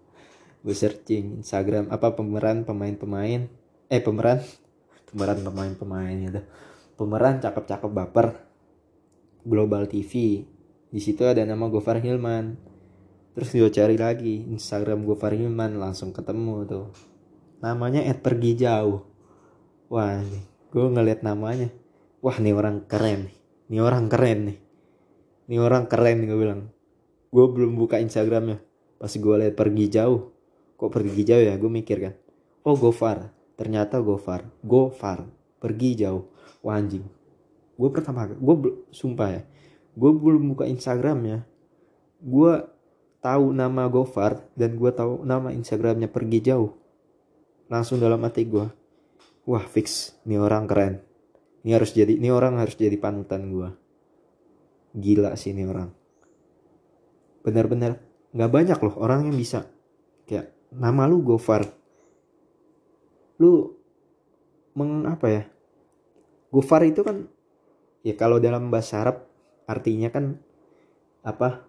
Gue 0.64 0.74
searching 0.74 1.44
Instagram 1.44 1.92
apa 1.92 2.16
pemeran 2.16 2.64
pemain-pemain? 2.64 3.52
Eh 3.92 4.00
pemeran? 4.00 4.40
Pemeran 5.08 5.40
pemain-pemain 5.40 6.16
gitu. 6.20 6.40
Pemeran 7.00 7.40
cakep-cakep 7.40 7.90
baper 7.92 8.47
Global 9.48 9.88
TV 9.88 10.44
di 10.92 11.00
situ 11.00 11.24
ada 11.24 11.40
nama 11.40 11.72
Gofar 11.72 12.04
Hilman. 12.04 12.56
Terus 13.32 13.48
gue 13.56 13.72
cari 13.72 13.96
lagi 13.96 14.44
Instagram 14.44 15.08
Gofar 15.08 15.32
Hilman 15.32 15.80
langsung 15.80 16.12
ketemu 16.12 16.68
tuh. 16.68 16.92
Namanya 17.64 18.04
Ed 18.04 18.20
pergi 18.20 18.60
jauh. 18.60 19.08
Wah 19.88 20.20
gue 20.68 20.86
ngeliat 20.92 21.24
namanya. 21.24 21.72
Wah 22.20 22.36
nih 22.36 22.52
orang 22.52 22.84
keren 22.84 23.32
nih. 23.72 23.80
Orang 23.80 24.12
keren 24.12 24.52
nih. 24.52 24.58
Nih 25.48 25.60
orang 25.64 25.88
keren 25.88 26.28
gue 26.28 26.36
bilang. 26.36 26.68
Gue 27.32 27.44
belum 27.48 27.76
buka 27.80 28.00
Instagramnya. 28.04 28.60
Pas 29.00 29.12
gue 29.12 29.34
liat 29.40 29.56
pergi 29.56 29.88
jauh. 29.88 30.28
Kok 30.76 30.92
pergi 30.92 31.24
jauh 31.24 31.44
ya? 31.48 31.56
Gue 31.56 31.72
mikir 31.72 31.96
kan. 32.04 32.14
Oh 32.68 32.76
Gofar. 32.76 33.32
Ternyata 33.56 34.00
Gofar. 34.04 34.44
Gofar. 34.60 35.24
Pergi 35.56 36.04
jauh. 36.04 36.28
Wah 36.60 36.76
anjing 36.76 37.17
gue 37.78 37.88
pertama 37.94 38.26
gue 38.26 38.54
sumpah 38.90 39.28
ya. 39.30 39.42
Gue 39.94 40.10
belum 40.10 40.54
buka 40.54 40.66
Instagram 40.66 41.18
ya. 41.24 41.38
Gue 42.18 42.66
tahu 43.22 43.54
nama 43.54 43.86
Gofar 43.86 44.42
dan 44.58 44.74
gue 44.74 44.90
tahu 44.90 45.22
nama 45.22 45.54
Instagramnya 45.54 46.10
pergi 46.10 46.42
jauh. 46.42 46.74
Langsung 47.70 48.02
dalam 48.02 48.18
hati 48.26 48.42
gue 48.44 48.66
wah 49.46 49.64
fix. 49.64 50.18
Ini 50.26 50.42
orang 50.42 50.66
keren. 50.66 51.00
Ini 51.62 51.78
harus 51.78 51.94
jadi 51.94 52.18
ini 52.18 52.28
orang 52.34 52.58
harus 52.58 52.74
jadi 52.74 52.98
panutan 52.98 53.48
gue 53.48 53.70
gila 54.96 55.36
sih 55.36 55.52
ini 55.52 55.64
orang. 55.68 55.90
Benar-benar 57.44 58.00
nggak 58.32 58.52
banyak 58.52 58.78
loh 58.82 58.94
orang 59.00 59.28
yang 59.28 59.36
bisa. 59.36 59.68
Kayak 60.24 60.52
nama 60.74 61.08
lu 61.08 61.20
Gofar. 61.24 61.64
Lu 63.40 63.72
meng 64.74 65.04
apa 65.04 65.26
ya? 65.28 65.42
Gofar 66.52 66.84
itu 66.84 67.04
kan 67.04 67.28
ya 68.02 68.14
kalau 68.14 68.38
dalam 68.38 68.70
bahasa 68.70 69.02
Arab 69.02 69.26
artinya 69.68 70.08
kan 70.08 70.38
apa 71.26 71.66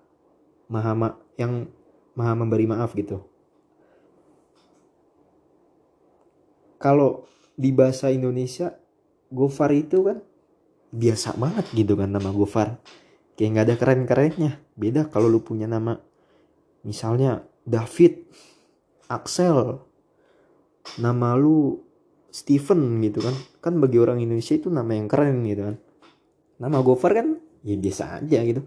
maha 0.69 0.93
ma 0.93 1.09
yang 1.35 1.67
maha 2.13 2.33
memberi 2.37 2.69
maaf 2.69 2.93
gitu. 2.93 3.25
Kalau 6.79 7.27
di 7.59 7.75
bahasa 7.75 8.07
Indonesia 8.07 8.71
Gofar 9.29 9.75
itu 9.75 10.07
kan 10.07 10.23
biasa 10.89 11.35
banget 11.35 11.65
gitu 11.75 11.99
kan 11.99 12.07
nama 12.09 12.31
Gofar. 12.31 12.79
Kayak 13.35 13.49
nggak 13.51 13.65
ada 13.67 13.75
keren-kerennya. 13.75 14.51
Beda 14.79 15.11
kalau 15.11 15.27
lu 15.27 15.43
punya 15.43 15.67
nama 15.67 15.99
misalnya 16.87 17.43
David 17.67 18.31
Axel 19.11 19.83
nama 21.03 21.35
lu 21.35 21.83
Steven 22.31 23.03
gitu 23.03 23.19
kan. 23.19 23.35
Kan 23.59 23.83
bagi 23.83 23.99
orang 23.99 24.23
Indonesia 24.23 24.55
itu 24.55 24.71
nama 24.71 24.95
yang 24.95 25.11
keren 25.11 25.43
gitu 25.43 25.67
kan 25.67 25.77
nama 26.59 26.83
Gofar 26.83 27.15
kan 27.15 27.27
ya 27.63 27.75
biasa 27.79 28.21
aja 28.21 28.39
gitu. 28.45 28.61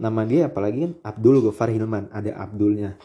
Nama 0.00 0.20
dia 0.26 0.50
apalagi 0.50 0.90
kan 0.90 0.92
Abdul 1.06 1.44
Gofar 1.44 1.70
Hilman 1.70 2.10
ada 2.10 2.34
Abdulnya. 2.40 2.98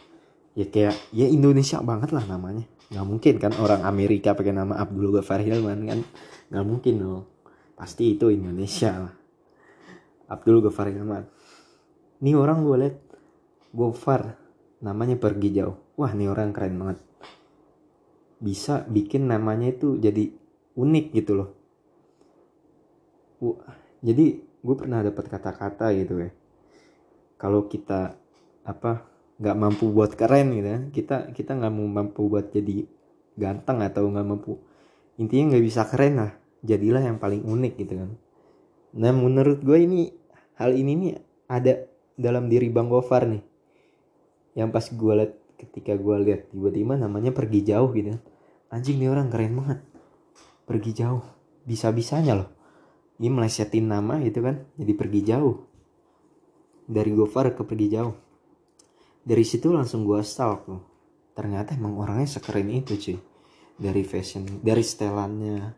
Ya 0.57 0.65
kayak 0.65 0.97
ya 1.13 1.29
Indonesia 1.29 1.77
banget 1.85 2.09
lah 2.15 2.25
namanya. 2.25 2.65
Nggak 2.89 3.05
mungkin 3.05 3.33
kan 3.37 3.53
orang 3.61 3.85
Amerika 3.85 4.33
pakai 4.33 4.55
nama 4.55 4.79
Abdul 4.81 5.13
Gofar 5.13 5.43
Hilman 5.45 5.85
kan. 5.85 5.99
Nggak 6.49 6.65
mungkin 6.65 6.93
dong. 6.97 7.23
Pasti 7.77 8.17
itu 8.17 8.33
Indonesia 8.33 8.91
lah. 8.95 9.13
Abdul 10.29 10.61
Ghaffar 10.61 10.93
Ahmad 10.93 11.25
ini 12.21 12.37
orang 12.37 12.61
gue 12.61 12.77
liat 12.77 12.97
Gofar 13.73 14.37
namanya 14.85 15.17
pergi 15.17 15.49
jauh. 15.57 15.77
Wah 15.97 16.13
ini 16.13 16.29
orang 16.29 16.53
keren 16.53 16.77
banget. 16.77 16.99
Bisa 18.39 18.85
bikin 18.87 19.27
namanya 19.27 19.73
itu 19.73 19.97
jadi 19.99 20.31
unik 20.77 21.05
gitu 21.11 21.31
loh. 21.35 21.49
Wah, 23.39 23.77
jadi 23.99 24.39
gue 24.39 24.75
pernah 24.75 25.03
dapat 25.03 25.25
kata-kata 25.27 25.91
gitu 25.95 26.23
ya. 26.23 26.31
Kalau 27.39 27.67
kita 27.71 28.15
apa 28.67 29.07
nggak 29.39 29.55
mampu 29.55 29.87
buat 29.95 30.19
keren 30.19 30.51
gitu 30.51 30.67
ya 30.67 30.79
kita 30.91 31.31
kita 31.31 31.55
nggak 31.55 31.71
mau 31.71 31.87
mampu 31.87 32.27
buat 32.27 32.51
jadi 32.51 32.83
ganteng 33.39 33.79
atau 33.79 34.11
nggak 34.11 34.27
mampu 34.27 34.59
intinya 35.15 35.55
nggak 35.55 35.63
bisa 35.63 35.87
keren 35.87 36.19
lah. 36.19 36.31
Jadilah 36.59 36.99
yang 36.99 37.23
paling 37.23 37.47
unik 37.47 37.73
gitu 37.79 37.93
kan. 37.95 38.11
Nah 38.99 39.11
menurut 39.15 39.63
gue 39.63 39.79
ini 39.79 40.11
hal 40.59 40.75
ini 40.75 40.91
nih 40.95 41.13
ada 41.47 41.87
dalam 42.19 42.51
diri 42.51 42.67
Bang 42.67 42.91
Gofar 42.91 43.27
nih. 43.31 43.43
Yang 44.59 44.69
pas 44.75 44.85
gue 44.91 45.13
liat 45.23 45.33
ketika 45.55 45.95
gue 45.95 46.15
lihat 46.23 46.51
tiba-tiba 46.51 46.99
namanya 46.99 47.31
pergi 47.31 47.63
jauh 47.63 47.91
gitu 47.95 48.15
anjing 48.71 48.99
nih 48.99 49.11
orang 49.11 49.31
keren 49.31 49.55
banget. 49.55 49.79
Pergi 50.67 50.91
jauh. 50.91 51.23
Bisa-bisanya 51.63 52.35
loh 52.35 52.58
ini 53.19 53.27
melesetin 53.27 53.85
nama 53.85 54.17
gitu 54.23 54.39
kan 54.39 54.63
jadi 54.79 54.93
pergi 54.95 55.21
jauh. 55.27 55.55
Dari 56.89 57.11
Gofar 57.13 57.53
ke 57.53 57.61
pergi 57.67 57.87
jauh. 57.91 58.15
Dari 59.21 59.43
situ 59.45 59.69
langsung 59.69 60.07
gue 60.07 60.23
stalk 60.23 60.65
loh 60.71 60.83
ternyata 61.35 61.71
emang 61.71 61.95
orangnya 61.99 62.27
sekeren 62.27 62.67
itu 62.71 62.95
cuy. 62.99 63.17
Dari 63.79 64.03
fashion 64.03 64.59
dari 64.59 64.83
setelannya 64.83 65.71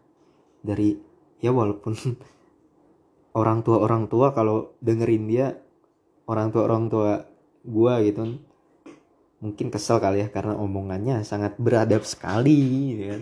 dari 0.62 0.98
ya 1.41 1.50
walaupun 1.50 1.93
orang 3.41 3.65
tua 3.65 3.77
orang 3.81 4.05
tua 4.05 4.33
kalau 4.33 4.77
dengerin 4.81 5.25
dia 5.25 5.57
orang 6.29 6.53
tua 6.53 6.63
orang 6.69 6.86
tua 6.89 7.12
gue 7.62 7.93
gitu 8.10 8.19
kan 8.25 8.31
mungkin 9.41 9.74
kesel 9.74 9.98
kali 9.98 10.21
ya 10.21 10.27
karena 10.29 10.53
omongannya 10.57 11.25
sangat 11.25 11.57
beradab 11.57 12.05
sekali 12.05 12.93
gitu 12.93 13.03
kan 13.10 13.21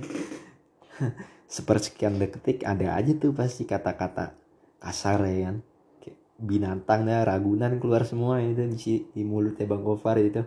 sepersekian 1.50 2.22
detik 2.22 2.62
ada 2.62 2.94
aja 2.94 3.10
tuh 3.18 3.34
pasti 3.34 3.66
kata-kata 3.66 4.38
kasar 4.78 5.26
ya 5.26 5.50
kan. 5.50 5.58
Kayak 6.00 6.18
binatang 6.38 7.02
ragunan 7.10 7.82
keluar 7.82 8.06
semua 8.06 8.38
itu 8.40 8.70
di, 8.70 9.10
di 9.10 9.24
mulutnya 9.26 9.66
bang 9.66 9.82
Gofar 9.82 10.22
itu. 10.22 10.46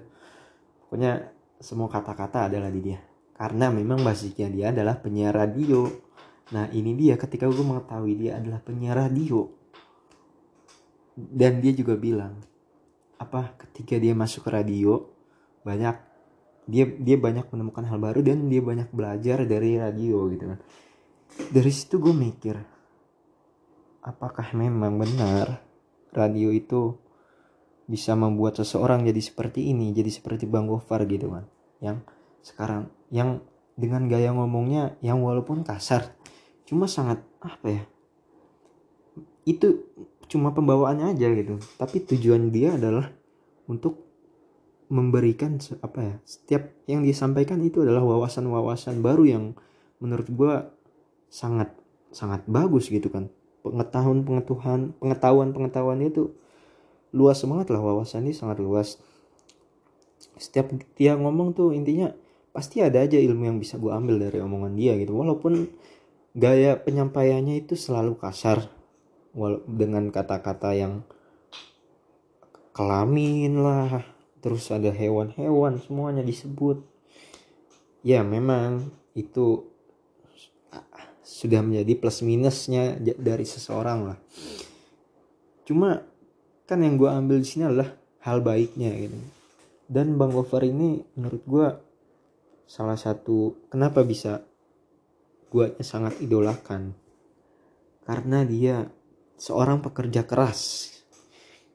Pokoknya 0.86 1.26
semua 1.58 1.90
kata-kata 1.90 2.46
adalah 2.46 2.70
di 2.70 2.80
dia. 2.80 3.02
Karena 3.34 3.74
memang 3.74 4.06
basicnya 4.06 4.46
dia 4.46 4.66
adalah 4.70 5.02
penyiar 5.02 5.34
radio. 5.34 5.90
Nah 6.54 6.70
ini 6.70 6.94
dia 6.94 7.18
ketika 7.18 7.50
gue 7.50 7.66
mengetahui 7.66 8.14
dia 8.14 8.38
adalah 8.38 8.62
penyiar 8.62 9.02
radio. 9.02 9.50
Dan 11.18 11.58
dia 11.58 11.74
juga 11.74 11.98
bilang 11.98 12.38
apa 13.18 13.54
ketika 13.54 13.98
dia 14.02 14.18
masuk 14.18 14.46
ke 14.46 14.50
radio 14.50 15.06
banyak 15.62 15.94
dia 16.66 16.84
dia 16.98 17.14
banyak 17.14 17.46
menemukan 17.54 17.86
hal 17.86 17.98
baru 18.02 18.18
dan 18.22 18.50
dia 18.50 18.58
banyak 18.58 18.90
belajar 18.90 19.46
dari 19.46 19.78
radio 19.78 20.26
gitu 20.30 20.44
kan 20.50 20.58
dari 21.52 21.72
situ 21.72 22.00
gue 22.02 22.14
mikir 22.14 22.56
apakah 24.02 24.50
memang 24.56 24.98
benar 24.98 25.62
radio 26.12 26.50
itu 26.50 26.96
bisa 27.86 28.16
membuat 28.16 28.58
seseorang 28.58 29.04
jadi 29.06 29.20
seperti 29.20 29.70
ini 29.72 29.92
jadi 29.92 30.08
seperti 30.08 30.48
Bang 30.48 30.66
Gofar 30.66 31.04
gitu 31.06 31.32
kan 31.32 31.44
yang 31.82 31.98
sekarang 32.42 32.90
yang 33.12 33.42
dengan 33.78 34.06
gaya 34.06 34.30
ngomongnya 34.34 34.96
yang 35.00 35.22
walaupun 35.22 35.64
kasar 35.64 36.14
cuma 36.68 36.86
sangat 36.86 37.20
apa 37.42 37.66
ya 37.68 37.82
itu 39.42 39.82
cuma 40.30 40.54
pembawaannya 40.56 41.12
aja 41.12 41.28
gitu. 41.36 41.60
Tapi 41.76 41.96
tujuan 42.08 42.48
dia 42.48 42.80
adalah 42.80 43.10
untuk 43.68 44.00
memberikan 44.92 45.56
apa 45.80 46.00
ya 46.04 46.14
setiap 46.28 46.68
yang 46.84 47.00
disampaikan 47.00 47.60
itu 47.64 47.80
adalah 47.80 48.04
wawasan-wawasan 48.04 49.00
baru 49.00 49.24
yang 49.24 49.44
menurut 50.04 50.28
gue 50.28 50.54
sangat 51.32 51.72
sangat 52.12 52.44
bagus 52.44 52.92
gitu 52.92 53.08
kan. 53.08 53.32
Pengetahuan 53.64 54.20
pengetahuan 54.28 54.92
pengetahuan 55.00 55.48
pengetahuan 55.56 56.00
itu 56.04 56.36
luas 57.16 57.40
banget 57.48 57.72
lah 57.72 57.80
wawasannya 57.80 58.36
sangat 58.36 58.60
luas. 58.60 59.00
Setiap 60.36 60.68
dia 60.94 61.16
ngomong 61.16 61.56
tuh 61.56 61.72
intinya 61.72 62.12
pasti 62.52 62.84
ada 62.84 63.00
aja 63.00 63.16
ilmu 63.16 63.48
yang 63.48 63.56
bisa 63.56 63.80
gue 63.80 63.88
ambil 63.88 64.28
dari 64.28 64.44
omongan 64.44 64.76
dia 64.76 64.92
gitu. 65.00 65.16
Walaupun 65.16 65.72
gaya 66.36 66.76
penyampaiannya 66.76 67.64
itu 67.64 67.80
selalu 67.80 68.20
kasar 68.20 68.68
dengan 69.64 70.12
kata-kata 70.12 70.76
yang 70.76 71.00
kelamin 72.76 73.56
lah 73.60 74.04
terus 74.44 74.68
ada 74.68 74.92
hewan-hewan 74.92 75.80
semuanya 75.80 76.20
disebut. 76.20 76.84
Ya 78.02 78.20
memang 78.26 78.90
itu 79.14 79.71
sudah 81.32 81.64
menjadi 81.64 81.96
plus 81.96 82.20
minusnya 82.20 83.00
dari 83.00 83.48
seseorang 83.48 84.12
lah. 84.12 84.18
Cuma 85.64 86.04
kan 86.68 86.84
yang 86.84 87.00
gue 87.00 87.08
ambil 87.08 87.40
di 87.40 87.48
sini 87.48 87.64
adalah 87.64 87.88
hal 88.20 88.44
baiknya 88.44 88.92
gitu. 89.00 89.16
Dan 89.88 90.20
bang 90.20 90.28
Gofar 90.28 90.60
ini 90.68 91.00
menurut 91.16 91.42
gue 91.48 91.68
salah 92.68 93.00
satu 93.00 93.56
kenapa 93.72 94.04
bisa 94.04 94.44
gue 95.48 95.72
sangat 95.80 96.20
idolakan? 96.20 96.92
Karena 98.04 98.44
dia 98.44 98.84
seorang 99.40 99.80
pekerja 99.80 100.28
keras. 100.28 100.92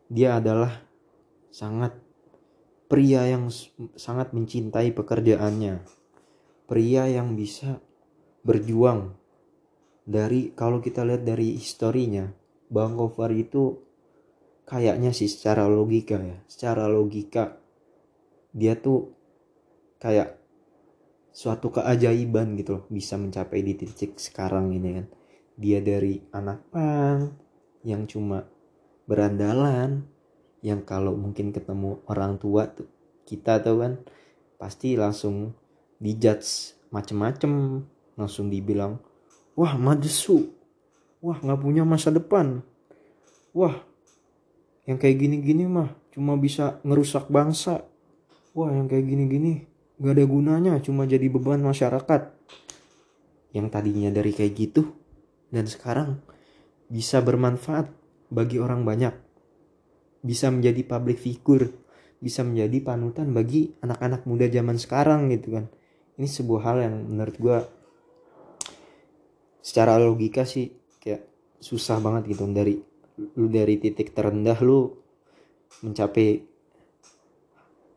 Dia 0.08 0.38
adalah 0.38 0.86
sangat 1.50 1.98
pria 2.86 3.26
yang 3.26 3.50
sangat 3.98 4.38
mencintai 4.38 4.93
pekerjaannya. 4.93 5.82
Pria 6.70 7.10
yang 7.10 7.34
bisa 7.34 7.82
berjuang 8.46 9.27
dari 10.08 10.56
kalau 10.56 10.80
kita 10.80 11.04
lihat 11.04 11.28
dari 11.28 11.60
historinya 11.60 12.32
Gofar 12.72 13.36
itu 13.36 13.84
kayaknya 14.63 15.12
sih 15.12 15.28
secara 15.28 15.67
logika 15.67 16.20
ya 16.20 16.39
secara 16.48 16.88
logika 16.88 17.60
dia 18.56 18.80
tuh 18.80 19.12
kayak 20.00 20.38
suatu 21.38 21.70
keajaiban 21.70 22.58
gitu 22.58 22.82
loh 22.82 22.84
bisa 22.89 23.13
mencapai 23.13 23.62
di 23.62 23.78
titik 23.78 24.17
sekarang 24.17 24.74
ini 24.74 24.89
kan. 24.98 25.06
Dia 25.54 25.86
dari 25.86 26.17
anak 26.34 26.74
pang 26.74 27.38
yang 27.86 28.10
cuma 28.10 28.41
berandalan 29.06 30.10
yang 30.65 30.82
kalau 30.82 31.13
mungkin 31.13 31.54
ketemu 31.54 32.02
orang 32.10 32.41
tua 32.41 32.74
tuh 32.74 32.89
kita 33.30 33.62
tuh 33.62 33.86
kan 33.86 33.93
pasti 34.58 34.98
langsung 34.98 35.54
dijudge 36.02 36.74
macem-macem 36.89 37.86
langsung 38.17 38.50
dibilang 38.50 38.98
wah 39.58 39.74
madesu 39.76 40.54
wah 41.20 41.41
nggak 41.41 41.60
punya 41.60 41.84
masa 41.84 42.13
depan. 42.13 42.62
Wah 43.52 43.74
yang 44.86 45.02
kayak 45.02 45.17
gini-gini 45.17 45.65
mah 45.65 45.91
cuma 46.13 46.38
bisa 46.38 46.78
ngerusak 46.86 47.28
bangsa. 47.28 47.84
Wah 48.54 48.70
yang 48.70 48.86
kayak 48.86 49.06
gini-gini 49.10 49.65
gak 49.98 50.13
ada 50.13 50.26
gunanya 50.30 50.74
cuma 50.80 51.10
jadi 51.10 51.26
beban 51.28 51.60
masyarakat. 51.65 52.22
Yang 53.52 53.67
tadinya 53.74 54.13
dari 54.13 54.32
kayak 54.32 54.54
gitu 54.54 54.93
dan 55.50 55.65
sekarang 55.65 56.22
bisa 56.88 57.20
bermanfaat 57.20 57.89
bagi 58.30 58.62
orang 58.62 58.86
banyak. 58.86 59.12
Bisa 60.22 60.54
menjadi 60.54 60.86
public 60.86 61.17
figure 61.17 61.88
bisa 62.17 62.41
menjadi 62.41 62.82
panutan 62.82 63.30
bagi 63.30 63.78
anak-anak 63.86 64.26
muda 64.26 64.50
zaman 64.50 64.78
sekarang 64.82 65.30
gitu 65.30 65.54
kan. 65.54 65.65
Ini 66.17 66.26
sebuah 66.26 66.62
hal 66.65 66.78
yang 66.82 66.96
menurut 67.13 67.36
gue 67.38 67.58
secara 69.62 70.00
logika 70.00 70.43
sih 70.43 70.74
kayak 71.02 71.28
susah 71.62 71.98
banget 72.00 72.38
gitu. 72.38 72.48
Dari 72.50 72.76
lu 73.38 73.48
dari 73.50 73.82
titik 73.82 74.13
terendah 74.13 74.58
lu 74.62 74.93
mencapai 75.82 76.46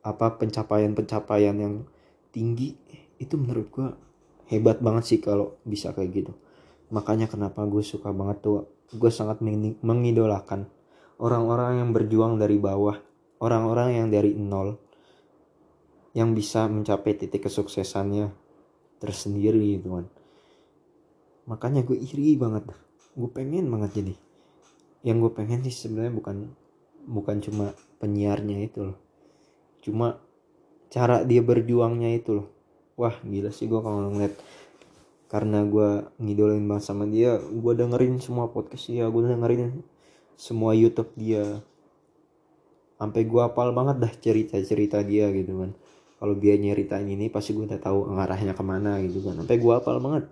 apa 0.01 0.27
pencapaian-pencapaian 0.41 1.57
yang 1.57 1.75
tinggi 2.33 2.73
itu 3.21 3.37
menurut 3.37 3.69
gue 3.69 3.89
hebat 4.49 4.81
banget 4.81 5.05
sih 5.05 5.19
kalau 5.21 5.61
bisa 5.63 5.93
kayak 5.93 6.25
gitu. 6.25 6.33
Makanya 6.91 7.31
kenapa 7.31 7.63
gue 7.69 7.85
suka 7.85 8.11
banget 8.11 8.43
tuh 8.43 8.67
gue 8.91 9.13
sangat 9.13 9.39
mengidolakan 9.85 10.67
orang-orang 11.23 11.85
yang 11.85 11.91
berjuang 11.95 12.41
dari 12.41 12.59
bawah 12.59 12.99
orang-orang 13.39 14.03
yang 14.03 14.09
dari 14.11 14.35
nol 14.35 14.77
yang 16.17 16.35
bisa 16.35 16.67
mencapai 16.67 17.15
titik 17.15 17.47
kesuksesannya 17.47 18.35
tersendiri 18.99 19.79
gitu 19.79 19.95
kan 19.95 20.07
makanya 21.49 21.87
gue 21.87 21.97
iri 21.97 22.37
banget. 22.37 22.69
Gue 23.17 23.31
pengen 23.31 23.71
banget 23.71 24.03
jadi. 24.03 24.15
Yang 25.07 25.17
gue 25.27 25.33
pengen 25.37 25.61
sih 25.65 25.73
sebenarnya 25.73 26.13
bukan 26.13 26.37
bukan 27.09 27.37
cuma 27.41 27.73
penyiarnya 28.03 28.69
itu 28.69 28.93
loh. 28.93 28.99
Cuma 29.81 30.21
cara 30.93 31.25
dia 31.25 31.41
berjuangnya 31.41 32.13
itu 32.13 32.43
loh. 32.43 32.49
Wah 33.01 33.17
gila 33.25 33.49
sih 33.55 33.71
gue 33.71 33.81
kalau 33.81 34.13
ngeliat. 34.13 34.35
Karena 35.31 35.63
gue 35.63 36.11
ngidolain 36.19 36.67
banget 36.67 36.85
sama 36.91 37.07
dia 37.07 37.39
gue 37.39 37.73
dengerin 37.79 38.19
semua 38.19 38.51
podcast 38.51 38.91
dia 38.91 39.07
gue 39.07 39.23
dengerin 39.25 39.81
semua 40.37 40.77
YouTube 40.77 41.13
dia. 41.17 41.65
Sampai 43.01 43.25
gue 43.25 43.41
apal 43.41 43.73
banget 43.73 43.97
dah 43.97 44.13
cerita-cerita 44.13 45.01
dia 45.01 45.33
gitu 45.33 45.57
kan. 45.57 45.73
Kalau 46.21 46.37
dia 46.37 46.53
nyeritain 46.61 47.09
ini 47.09 47.33
pasti 47.33 47.57
gue 47.57 47.65
udah 47.65 47.81
tahu 47.81 48.13
ngarahnya 48.13 48.53
ke 48.53 48.61
mana 48.61 49.01
gitu 49.01 49.25
kan. 49.25 49.41
Sampai 49.41 49.57
gue 49.57 49.73
apal 49.73 49.97
banget 50.05 50.29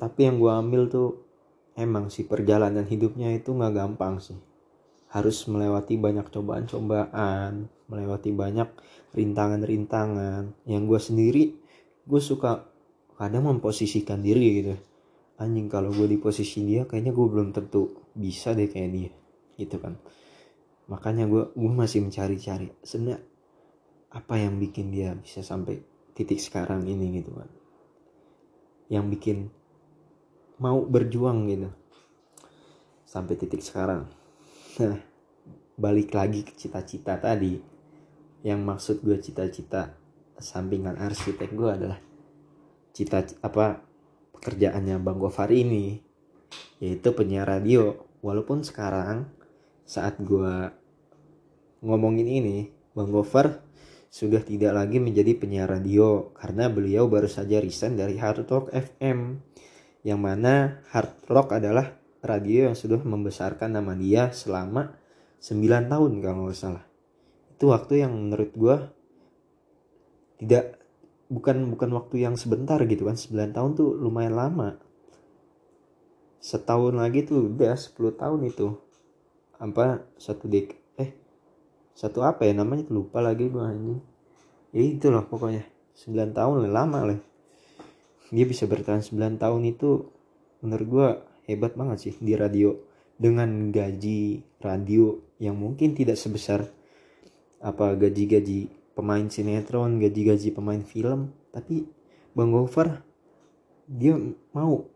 tapi 0.00 0.24
yang 0.24 0.40
gue 0.40 0.48
ambil 0.48 0.88
tuh 0.88 1.20
emang 1.76 2.08
sih 2.08 2.24
perjalanan 2.24 2.88
hidupnya 2.88 3.36
itu 3.36 3.52
nggak 3.52 3.76
gampang 3.76 4.16
sih. 4.16 4.40
Harus 5.12 5.44
melewati 5.44 6.00
banyak 6.00 6.24
cobaan-cobaan 6.32 7.68
melewati 7.90 8.32
banyak 8.32 8.70
rintangan-rintangan. 9.12 10.56
Yang 10.64 10.82
gue 10.88 11.00
sendiri 11.04 11.44
gue 12.08 12.20
suka 12.22 12.64
kadang 13.20 13.52
memposisikan 13.52 14.24
diri 14.24 14.64
gitu. 14.64 14.74
Anjing 15.36 15.68
kalau 15.68 15.92
gue 15.92 16.08
di 16.08 16.16
posisi 16.16 16.64
dia 16.64 16.88
kayaknya 16.88 17.12
gue 17.12 17.26
belum 17.28 17.52
tentu 17.52 18.08
bisa 18.16 18.56
deh 18.56 18.72
kayak 18.72 18.90
dia 18.96 19.12
gitu 19.60 19.76
kan. 19.76 20.00
Makanya 20.88 21.28
gue 21.28 21.52
gue 21.52 21.72
masih 21.76 22.00
mencari-cari 22.00 22.72
sebenarnya 22.80 23.20
apa 24.16 24.34
yang 24.40 24.56
bikin 24.56 24.88
dia 24.88 25.12
bisa 25.12 25.44
sampai 25.44 25.76
titik 26.16 26.40
sekarang 26.40 26.88
ini 26.88 27.20
gitu 27.20 27.36
kan. 27.36 27.50
Yang 28.88 29.04
bikin 29.12 29.38
mau 30.60 30.84
berjuang 30.84 31.48
gitu. 31.48 31.68
Sampai 33.08 33.34
titik 33.40 33.64
sekarang. 33.64 34.06
Nah 34.78 35.00
balik 35.80 36.12
lagi 36.12 36.44
ke 36.44 36.52
cita-cita 36.52 37.16
tadi. 37.16 37.56
Yang 38.44 38.60
maksud 38.60 38.96
gue 39.00 39.16
cita-cita 39.18 39.96
sampingan 40.40 40.96
arsitek 40.96 41.50
gue 41.52 41.68
adalah 41.68 42.00
cita 42.92 43.24
apa 43.44 43.84
pekerjaannya 44.36 44.96
Bang 45.00 45.20
Gofar 45.20 45.48
ini 45.50 46.00
yaitu 46.78 47.16
penyiar 47.16 47.48
radio. 47.48 47.96
Walaupun 48.20 48.60
sekarang 48.60 49.32
saat 49.88 50.20
gue 50.20 50.68
ngomongin 51.80 52.28
ini 52.28 52.68
Bang 52.92 53.08
Gofar 53.08 53.64
sudah 54.12 54.44
tidak 54.44 54.76
lagi 54.76 55.00
menjadi 55.00 55.32
penyiar 55.40 55.72
radio. 55.72 56.36
Karena 56.36 56.68
beliau 56.68 57.08
baru 57.08 57.28
saja 57.28 57.60
resign 57.60 57.96
dari 57.96 58.20
Hard 58.20 58.44
Rock 58.48 58.68
FM 58.72 59.49
yang 60.00 60.20
mana 60.20 60.80
hard 60.88 61.12
rock 61.28 61.60
adalah 61.60 62.00
radio 62.24 62.72
yang 62.72 62.76
sudah 62.76 63.00
membesarkan 63.00 63.76
nama 63.76 63.92
dia 63.96 64.32
selama 64.32 64.96
9 65.40 65.92
tahun 65.92 66.10
kalau 66.20 66.48
nggak 66.48 66.56
salah. 66.56 66.84
Itu 67.56 67.72
waktu 67.72 68.04
yang 68.04 68.12
menurut 68.12 68.52
gue 68.56 68.76
tidak 70.40 70.80
bukan 71.28 71.68
bukan 71.68 71.90
waktu 71.96 72.24
yang 72.24 72.36
sebentar 72.36 72.80
gitu 72.84 73.08
kan. 73.08 73.16
9 73.16 73.56
tahun 73.56 73.70
tuh 73.76 73.96
lumayan 73.96 74.36
lama. 74.36 74.80
Setahun 76.40 76.96
lagi 76.96 77.24
tuh 77.24 77.52
udah 77.52 77.76
10 77.76 78.20
tahun 78.20 78.40
itu. 78.48 78.76
Apa 79.60 80.08
satu 80.16 80.48
dek 80.48 80.76
eh 80.96 81.12
satu 81.92 82.24
apa 82.24 82.48
ya 82.48 82.56
namanya? 82.56 82.88
Lupa 82.88 83.20
lagi 83.20 83.48
gue 83.48 83.60
anjing. 83.60 84.00
Ya 84.72 84.80
itu 84.80 85.12
loh 85.12 85.24
pokoknya. 85.28 85.64
9 85.92 86.32
tahun 86.32 86.64
lah 86.64 86.72
lama 86.72 87.00
lah 87.04 87.20
dia 88.30 88.46
bisa 88.46 88.64
bertahan 88.70 89.02
9 89.02 89.42
tahun 89.42 89.62
itu 89.66 90.06
menurut 90.62 90.86
gue 90.86 91.08
hebat 91.50 91.74
banget 91.74 91.98
sih 92.10 92.14
di 92.22 92.38
radio. 92.38 92.78
Dengan 93.20 93.68
gaji 93.68 94.40
radio 94.64 95.20
yang 95.36 95.60
mungkin 95.60 95.92
tidak 95.92 96.16
sebesar 96.16 96.64
apa 97.60 97.92
gaji-gaji 97.92 98.72
pemain 98.96 99.28
sinetron, 99.28 100.00
gaji-gaji 100.00 100.56
pemain 100.56 100.80
film, 100.80 101.28
tapi 101.52 101.84
Bang 102.32 102.56
Gofar 102.56 103.04
dia 103.84 104.16
mau 104.56 104.88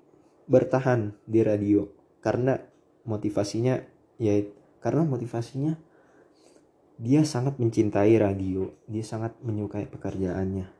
bertahan 0.48 1.12
di 1.28 1.44
radio 1.44 1.84
karena 2.24 2.56
motivasinya 3.04 3.76
ya 4.16 4.40
karena 4.80 5.04
motivasinya 5.04 5.76
dia 6.96 7.26
sangat 7.26 7.58
mencintai 7.58 8.14
radio, 8.16 8.70
dia 8.86 9.02
sangat 9.02 9.34
menyukai 9.42 9.90
pekerjaannya. 9.90 10.70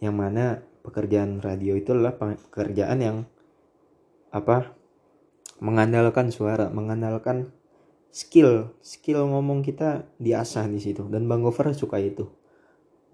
Yang 0.00 0.16
mana 0.16 0.46
pekerjaan 0.82 1.38
radio 1.38 1.78
itu 1.78 1.94
adalah 1.94 2.18
pekerjaan 2.18 2.98
yang 2.98 3.16
apa 4.34 4.74
mengandalkan 5.62 6.34
suara 6.34 6.66
mengandalkan 6.68 7.54
skill 8.12 8.74
skill 8.84 9.24
ngomong 9.30 9.64
kita 9.64 10.04
diasah 10.18 10.68
di 10.68 10.82
situ. 10.82 11.06
Dan 11.08 11.30
bang 11.30 11.40
Gofar 11.40 11.72
suka 11.72 12.02
itu. 12.02 12.28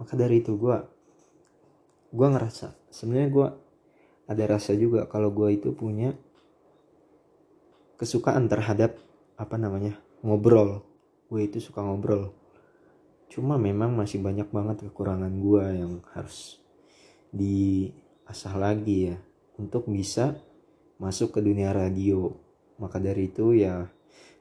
Maka 0.01 0.17
dari 0.17 0.41
itu 0.41 0.57
gue 0.57 0.79
gue 2.09 2.29
ngerasa 2.29 2.73
sebenarnya 2.89 3.29
gue 3.29 3.49
ada 4.29 4.45
rasa 4.49 4.73
juga 4.73 5.05
kalau 5.05 5.29
gue 5.29 5.61
itu 5.61 5.77
punya 5.77 6.17
kesukaan 8.01 8.49
terhadap 8.49 8.97
apa 9.37 9.57
namanya 9.61 10.01
ngobrol. 10.25 10.83
Gue 11.29 11.45
itu 11.47 11.61
suka 11.61 11.85
ngobrol. 11.85 12.33
Cuma 13.29 13.61
memang 13.61 13.93
masih 13.93 14.25
banyak 14.25 14.49
banget 14.49 14.89
kekurangan 14.89 15.33
gue 15.37 15.65
yang 15.77 15.93
harus 16.17 16.57
diasah 17.33 18.55
lagi 18.57 19.13
ya 19.13 19.17
untuk 19.59 19.91
bisa 19.91 20.39
masuk 20.99 21.39
ke 21.39 21.41
dunia 21.43 21.75
radio. 21.75 22.35
Maka 22.79 23.03
dari 23.03 23.31
itu 23.31 23.55
ya 23.55 23.87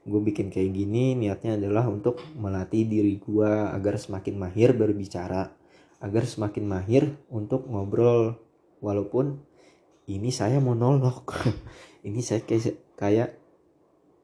gue 0.08 0.20
bikin 0.24 0.48
kayak 0.48 0.72
gini 0.72 1.12
niatnya 1.18 1.60
adalah 1.60 1.84
untuk 1.90 2.22
melatih 2.38 2.88
diri 2.88 3.20
gue 3.20 3.50
agar 3.50 4.00
semakin 4.00 4.40
mahir 4.40 4.72
berbicara 4.72 5.52
agar 5.98 6.24
semakin 6.24 6.64
mahir 6.64 7.04
untuk 7.28 7.66
ngobrol. 7.66 8.38
Walaupun 8.78 9.42
ini 10.06 10.30
saya 10.30 10.62
monolog 10.62 11.26
ini 12.06 12.22
saya 12.22 12.46
kayak 12.46 12.94
kayak 12.94 13.30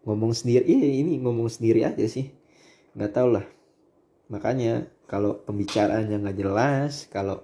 ngomong 0.07 0.37
sendiri 0.37 0.63
iya 0.69 0.89
ini 1.03 1.19
ngomong 1.19 1.51
sendiri 1.51 1.83
aja 1.83 2.07
sih. 2.07 2.31
Nggak 2.95 3.13
tau 3.13 3.29
lah. 3.35 3.47
Makanya 4.31 4.89
kalau 5.05 5.43
pembicaraannya 5.43 6.23
nggak 6.23 6.39
jelas 6.39 7.11
kalau 7.11 7.43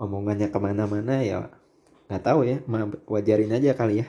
omongannya 0.00 0.48
ke 0.48 0.58
mana-mana 0.58 1.20
ya 1.20 1.52
nggak 2.10 2.26
tahu 2.26 2.42
ya 2.42 2.58
wajarin 3.06 3.54
aja 3.54 3.78
kali 3.78 4.02
ya. 4.02 4.06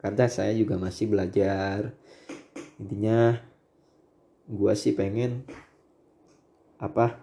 Karena 0.00 0.24
saya 0.32 0.56
juga 0.56 0.80
masih 0.80 1.12
belajar. 1.12 1.92
Intinya 2.80 3.36
gue 4.48 4.72
sih 4.76 4.96
pengen 4.96 5.44
apa 6.80 7.20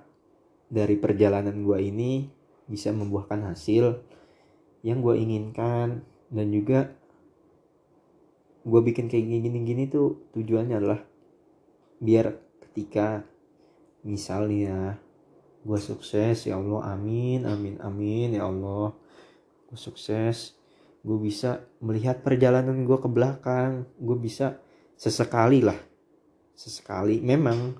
dari 0.69 0.97
perjalanan 0.97 1.62
gue 1.65 1.78
ini 1.82 2.30
bisa 2.69 2.93
membuahkan 2.93 3.50
hasil 3.50 4.06
yang 4.86 5.02
gue 5.02 5.17
inginkan. 5.17 6.06
Dan 6.30 6.47
juga 6.54 6.93
gue 8.62 8.82
bikin 8.86 9.10
kayak 9.10 9.26
gini-gini 9.26 9.89
tuh 9.89 10.21
tujuannya 10.38 10.78
adalah 10.78 11.02
biar 11.97 12.34
ketika 12.65 13.26
misalnya 14.06 15.02
gue 15.62 15.80
sukses 15.80 16.45
ya 16.45 16.58
Allah. 16.58 16.97
Amin 16.97 17.45
amin 17.45 17.78
amin 17.82 18.38
ya 18.38 18.50
Allah. 18.50 18.93
Gue 19.69 19.80
sukses. 19.80 20.58
Gue 21.02 21.17
bisa 21.17 21.65
melihat 21.82 22.21
perjalanan 22.21 22.86
gue 22.86 22.97
ke 22.97 23.10
belakang. 23.10 23.89
Gue 23.97 24.17
bisa 24.17 24.62
sesekali 24.97 25.65
lah. 25.65 25.78
Sesekali. 26.54 27.21
Memang 27.21 27.78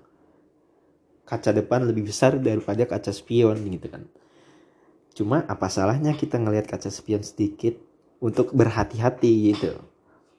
kaca 1.26 1.54
depan 1.54 1.86
lebih 1.86 2.10
besar 2.10 2.38
daripada 2.42 2.84
kaca 2.90 3.14
spion 3.14 3.56
gitu 3.62 3.88
kan. 3.88 4.04
Cuma 5.12 5.44
apa 5.46 5.68
salahnya 5.68 6.16
kita 6.16 6.40
ngelihat 6.40 6.68
kaca 6.68 6.90
spion 6.90 7.22
sedikit 7.22 7.78
untuk 8.24 8.56
berhati-hati 8.56 9.54
gitu? 9.54 9.76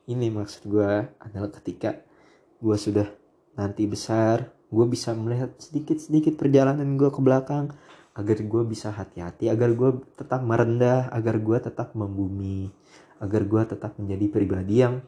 Ini 0.09 0.33
maksud 0.35 0.67
gue 0.67 1.07
adalah 1.23 1.51
ketika 1.55 2.03
gue 2.59 2.77
sudah 2.79 3.07
nanti 3.55 3.85
besar 3.87 4.51
gue 4.73 4.87
bisa 4.89 5.13
melihat 5.13 5.53
sedikit-sedikit 5.61 6.41
perjalanan 6.41 6.97
gue 6.97 7.13
ke 7.13 7.21
belakang 7.21 7.77
agar 8.17 8.39
gue 8.41 8.63
bisa 8.65 8.89
hati-hati 8.89 9.53
agar 9.53 9.77
gue 9.77 10.01
tetap 10.17 10.41
merendah 10.41 11.13
agar 11.13 11.37
gue 11.37 11.59
tetap 11.61 11.93
membumi 11.93 12.73
agar 13.21 13.45
gue 13.45 13.63
tetap 13.69 14.01
menjadi 14.01 14.27
pribadi 14.33 14.81
yang 14.81 15.05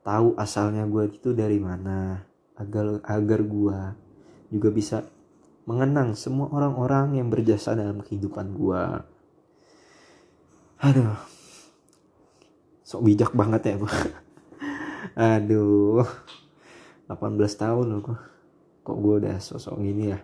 tahu 0.00 0.32
asalnya 0.40 0.88
gue 0.88 1.12
itu 1.12 1.36
dari 1.36 1.60
mana 1.60 2.24
agar 2.56 3.04
agar 3.04 3.40
gue 3.44 3.78
juga 4.48 4.68
bisa 4.72 4.96
mengenang 5.68 6.16
semua 6.16 6.48
orang-orang 6.48 7.20
yang 7.20 7.28
berjasa 7.28 7.76
dalam 7.76 8.00
kehidupan 8.00 8.56
gue 8.56 8.82
aduh. 10.80 11.16
Sok 12.88 13.04
bijak 13.04 13.36
banget 13.36 13.68
ya 13.68 13.74
gue 13.76 13.94
aduh. 15.36 16.08
18 17.08 17.36
tahun 17.36 17.86
loh 17.88 18.00
gue 18.04 18.18
kok 18.88 18.96
gue 19.04 19.14
udah 19.20 19.36
sosok 19.36 19.76
gini 19.84 20.16
ya? 20.16 20.18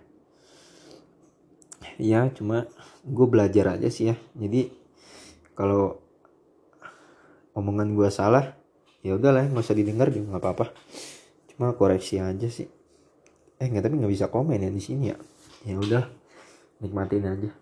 Ya 2.01 2.21
cuma 2.33 2.65
gue 3.05 3.27
belajar 3.29 3.77
aja 3.77 3.93
sih 3.93 4.09
ya. 4.09 4.17
Jadi 4.33 4.73
kalau 5.53 6.01
omongan 7.53 7.93
gue 7.93 8.09
salah 8.09 8.57
ya 9.05 9.21
udahlah 9.21 9.45
nggak 9.53 9.61
usah 9.61 9.77
didengar 9.77 10.09
juga 10.09 10.33
nggak 10.33 10.43
apa-apa. 10.49 10.67
Cuma 11.53 11.77
koreksi 11.77 12.17
aja 12.17 12.49
sih. 12.49 12.65
Eh 13.61 13.69
nggak 13.69 13.85
tapi 13.85 14.01
nggak 14.01 14.13
bisa 14.17 14.33
komen 14.33 14.57
ya 14.57 14.73
di 14.73 14.81
sini 14.81 15.13
ya. 15.13 15.19
Ya 15.69 15.77
udah 15.77 16.09
nikmatin 16.81 17.29
aja. 17.29 17.53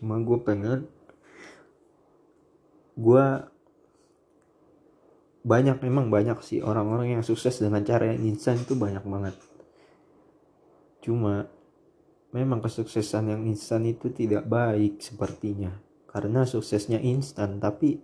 Cuma 0.00 0.16
gue 0.16 0.38
pengen 0.40 0.88
gue 2.96 3.24
banyak 5.44 5.76
memang 5.84 6.08
banyak 6.08 6.40
sih 6.40 6.64
orang-orang 6.64 7.20
yang 7.20 7.22
sukses 7.22 7.60
dengan 7.60 7.84
cara 7.84 8.10
yang 8.10 8.20
instan 8.26 8.58
itu 8.58 8.74
banyak 8.74 9.04
banget 9.06 9.36
cuma 11.04 11.48
memang 12.32 12.60
kesuksesan 12.60 13.32
yang 13.32 13.42
instan 13.48 13.88
itu 13.88 14.12
tidak 14.12 14.44
baik 14.46 15.00
sepertinya. 15.00 15.72
Karena 16.08 16.44
suksesnya 16.48 17.00
instan 17.00 17.60
tapi 17.60 18.00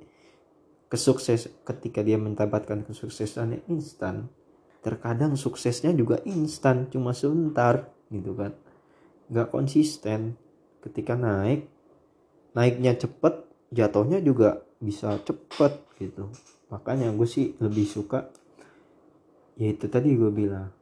kesukses 0.88 1.50
ketika 1.64 2.04
dia 2.04 2.20
mendapatkan 2.20 2.86
kesuksesan 2.86 3.58
yang 3.58 3.64
instan 3.80 4.28
terkadang 4.84 5.32
suksesnya 5.34 5.96
juga 5.96 6.20
instan 6.28 6.92
cuma 6.92 7.16
sebentar 7.16 7.88
gitu 8.12 8.36
kan. 8.36 8.52
Nggak 9.32 9.48
konsisten. 9.48 10.36
Ketika 10.84 11.16
naik 11.16 11.64
naiknya 12.52 12.92
cepet 12.92 13.48
jatuhnya 13.72 14.20
juga 14.20 14.60
bisa 14.76 15.16
cepet 15.24 15.72
gitu. 15.96 16.28
Makanya 16.68 17.08
gue 17.16 17.24
sih 17.24 17.56
lebih 17.56 17.88
suka 17.88 18.28
ya 19.54 19.70
itu 19.70 19.86
tadi 19.86 20.18
gue 20.18 20.30
bilang 20.34 20.73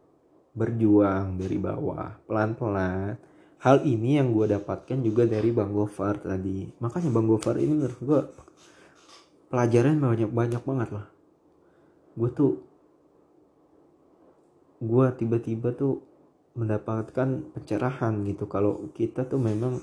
berjuang 0.53 1.41
dari 1.41 1.57
bawah 1.57 2.21
pelan-pelan. 2.29 3.17
Hal 3.62 3.87
ini 3.87 4.19
yang 4.19 4.35
gue 4.35 4.51
dapatkan 4.51 4.99
juga 5.01 5.25
dari 5.25 5.55
Bang 5.55 5.71
Gofar 5.73 6.19
tadi. 6.19 6.67
Makanya 6.83 7.11
Bang 7.15 7.31
Gofar 7.31 7.57
ini 7.62 7.73
menurut 7.73 8.01
gue 8.03 8.21
pelajaran 9.49 9.97
banyak 10.03 10.31
banyak 10.33 10.62
banget 10.67 10.88
lah. 10.93 11.07
Gue 12.19 12.31
tuh 12.35 12.53
gue 14.83 15.07
tiba-tiba 15.15 15.71
tuh 15.73 16.03
mendapatkan 16.59 17.55
pencerahan 17.55 18.15
gitu. 18.27 18.45
Kalau 18.51 18.91
kita 18.93 19.25
tuh 19.25 19.38
memang 19.41 19.79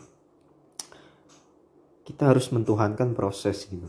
kita 2.03 2.35
harus 2.35 2.51
mentuhankan 2.51 3.15
proses 3.15 3.63
gitu. 3.65 3.87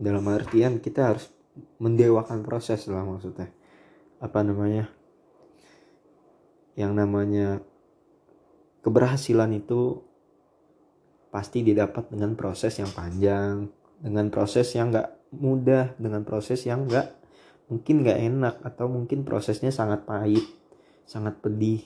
Dalam 0.00 0.24
artian 0.32 0.80
kita 0.80 1.12
harus 1.12 1.28
mendewakan 1.76 2.40
proses 2.40 2.88
lah 2.88 3.04
maksudnya. 3.04 3.52
Apa 4.18 4.42
namanya 4.42 4.97
yang 6.78 6.94
namanya 6.94 7.58
keberhasilan 8.86 9.50
itu 9.58 9.98
pasti 11.34 11.66
didapat 11.66 12.08
dengan 12.14 12.38
proses 12.38 12.78
yang 12.78 12.88
panjang 12.94 13.66
dengan 13.98 14.30
proses 14.30 14.70
yang 14.78 14.94
gak 14.94 15.10
mudah 15.34 15.98
dengan 15.98 16.22
proses 16.22 16.62
yang 16.62 16.86
gak 16.86 17.18
mungkin 17.66 18.06
gak 18.06 18.16
enak 18.22 18.54
atau 18.62 18.86
mungkin 18.86 19.26
prosesnya 19.26 19.74
sangat 19.74 20.06
pahit 20.06 20.46
sangat 21.08 21.40
pedih. 21.40 21.80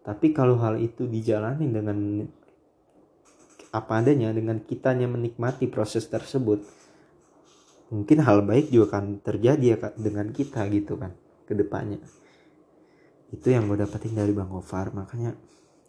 Tapi 0.00 0.32
kalau 0.32 0.56
hal 0.56 0.80
itu 0.80 1.04
dijalani 1.04 1.68
dengan 1.68 2.24
apa 3.76 4.00
adanya 4.00 4.32
dengan 4.32 4.56
kitanya 4.64 5.04
menikmati 5.04 5.68
proses 5.68 6.08
tersebut 6.08 6.64
mungkin 7.92 8.24
hal 8.24 8.40
baik 8.40 8.72
juga 8.72 8.96
akan 8.96 9.20
terjadi 9.20 9.76
ya 9.76 9.76
dengan 10.00 10.32
kita 10.32 10.64
gitu 10.72 10.96
kan 10.96 11.12
ke 11.44 11.52
depannya 11.52 12.00
itu 13.34 13.46
yang 13.50 13.66
gue 13.66 13.78
dapetin 13.82 14.14
dari 14.14 14.30
Bang 14.30 14.50
Gofar 14.50 14.94
makanya 14.94 15.34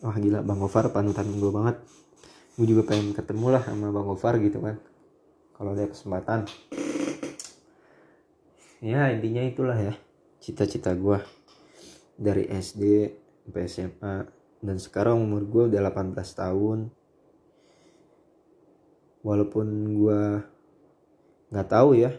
wah 0.02 0.18
gila 0.18 0.42
Bang 0.42 0.58
Gofar 0.58 0.90
panutan 0.90 1.30
gue 1.30 1.52
banget. 1.54 1.78
Gue 2.58 2.66
juga 2.66 2.90
pengen 2.90 3.14
ketemu 3.14 3.54
lah 3.54 3.62
sama 3.62 3.94
Bang 3.94 4.10
Gofar 4.10 4.42
gitu 4.42 4.58
kan 4.62 4.82
kalau 5.54 5.78
ada 5.78 5.86
kesempatan. 5.90 6.50
Ya 8.82 9.10
intinya 9.10 9.42
itulah 9.42 9.78
ya 9.78 9.94
cita-cita 10.42 10.94
gue 10.94 11.18
dari 12.18 12.46
SD 12.50 13.14
sampai 13.46 13.64
SMA 13.70 14.16
dan 14.62 14.78
sekarang 14.82 15.22
umur 15.22 15.46
gue 15.46 15.64
udah 15.74 15.82
18 15.94 16.14
tahun. 16.18 16.80
Walaupun 19.26 19.68
gue 19.98 20.22
nggak 21.54 21.70
tahu 21.70 21.98
ya 21.98 22.12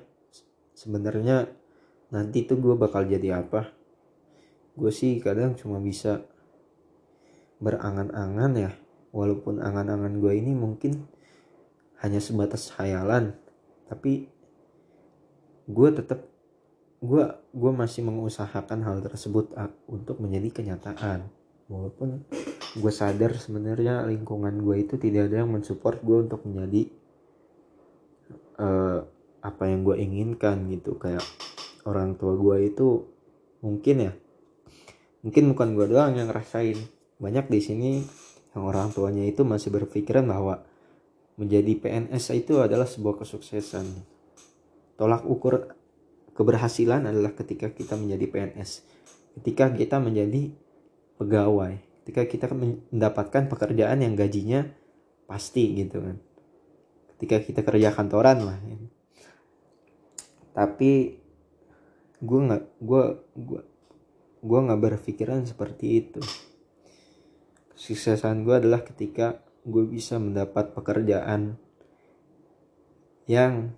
sebenarnya 0.78 1.50
nanti 2.08 2.46
tuh 2.46 2.56
gue 2.62 2.74
bakal 2.78 3.04
jadi 3.04 3.44
apa 3.44 3.77
gue 4.78 4.92
sih 4.94 5.18
kadang 5.18 5.58
cuma 5.58 5.82
bisa 5.82 6.22
berangan-angan 7.58 8.52
ya. 8.54 8.72
Walaupun 9.10 9.58
angan-angan 9.58 10.22
gue 10.22 10.32
ini 10.38 10.54
mungkin 10.54 11.10
hanya 11.98 12.22
sebatas 12.22 12.70
khayalan 12.70 13.34
tapi 13.90 14.30
gue 15.66 15.88
tetap 15.90 16.28
gue 16.98 17.24
gue 17.54 17.72
masih 17.74 18.06
mengusahakan 18.06 18.86
hal 18.86 19.02
tersebut 19.02 19.50
untuk 19.90 20.22
menjadi 20.22 20.62
kenyataan. 20.62 21.26
Walaupun 21.68 22.24
gue 22.78 22.92
sadar 22.92 23.34
sebenarnya 23.36 24.06
lingkungan 24.06 24.62
gue 24.62 24.86
itu 24.86 24.94
tidak 24.96 25.32
ada 25.32 25.42
yang 25.44 25.50
mensupport 25.52 25.98
gue 26.00 26.18
untuk 26.30 26.40
menjadi 26.46 26.82
uh, 28.60 29.04
apa 29.42 29.62
yang 29.66 29.82
gue 29.82 29.96
inginkan 29.98 30.68
gitu. 30.72 30.96
Kayak 31.00 31.24
orang 31.88 32.16
tua 32.20 32.36
gue 32.36 32.56
itu 32.68 33.04
mungkin 33.64 33.96
ya 34.10 34.12
mungkin 35.24 35.52
bukan 35.54 35.74
gue 35.74 35.86
doang 35.90 36.14
yang 36.14 36.30
ngerasain. 36.30 36.78
Banyak 37.18 37.50
di 37.50 37.60
sini 37.62 37.90
yang 38.54 38.62
orang 38.64 38.94
tuanya 38.94 39.26
itu 39.26 39.42
masih 39.42 39.74
berpikiran 39.74 40.26
bahwa 40.26 40.62
menjadi 41.38 41.72
PNS 41.78 42.34
itu 42.34 42.58
adalah 42.62 42.86
sebuah 42.86 43.22
kesuksesan. 43.22 43.86
Tolak 44.98 45.26
ukur 45.26 45.74
keberhasilan 46.34 47.06
adalah 47.06 47.34
ketika 47.34 47.70
kita 47.70 47.98
menjadi 47.98 48.26
PNS 48.30 48.98
ketika 49.38 49.70
kita 49.70 50.02
menjadi 50.02 50.50
pegawai. 51.14 51.78
Ketika 52.02 52.22
kita 52.26 52.46
mendapatkan 52.50 53.46
pekerjaan 53.46 54.02
yang 54.02 54.18
gajinya 54.18 54.66
pasti 55.30 55.78
gitu 55.78 56.02
kan. 56.02 56.16
Ketika 57.14 57.36
kita 57.46 57.60
kerja 57.62 57.94
kantoran 57.94 58.42
lah. 58.42 58.58
Tapi 60.56 60.90
gue 62.18 62.40
nggak 62.50 62.64
gue 62.82 63.02
gue 63.38 63.60
gue 64.38 64.58
nggak 64.58 64.80
berpikiran 64.80 65.42
seperti 65.46 65.86
itu. 66.04 66.22
Kesuksesan 67.74 68.42
gue 68.42 68.54
adalah 68.58 68.82
ketika 68.82 69.42
gue 69.66 69.84
bisa 69.86 70.16
mendapat 70.18 70.74
pekerjaan 70.74 71.58
yang 73.28 73.76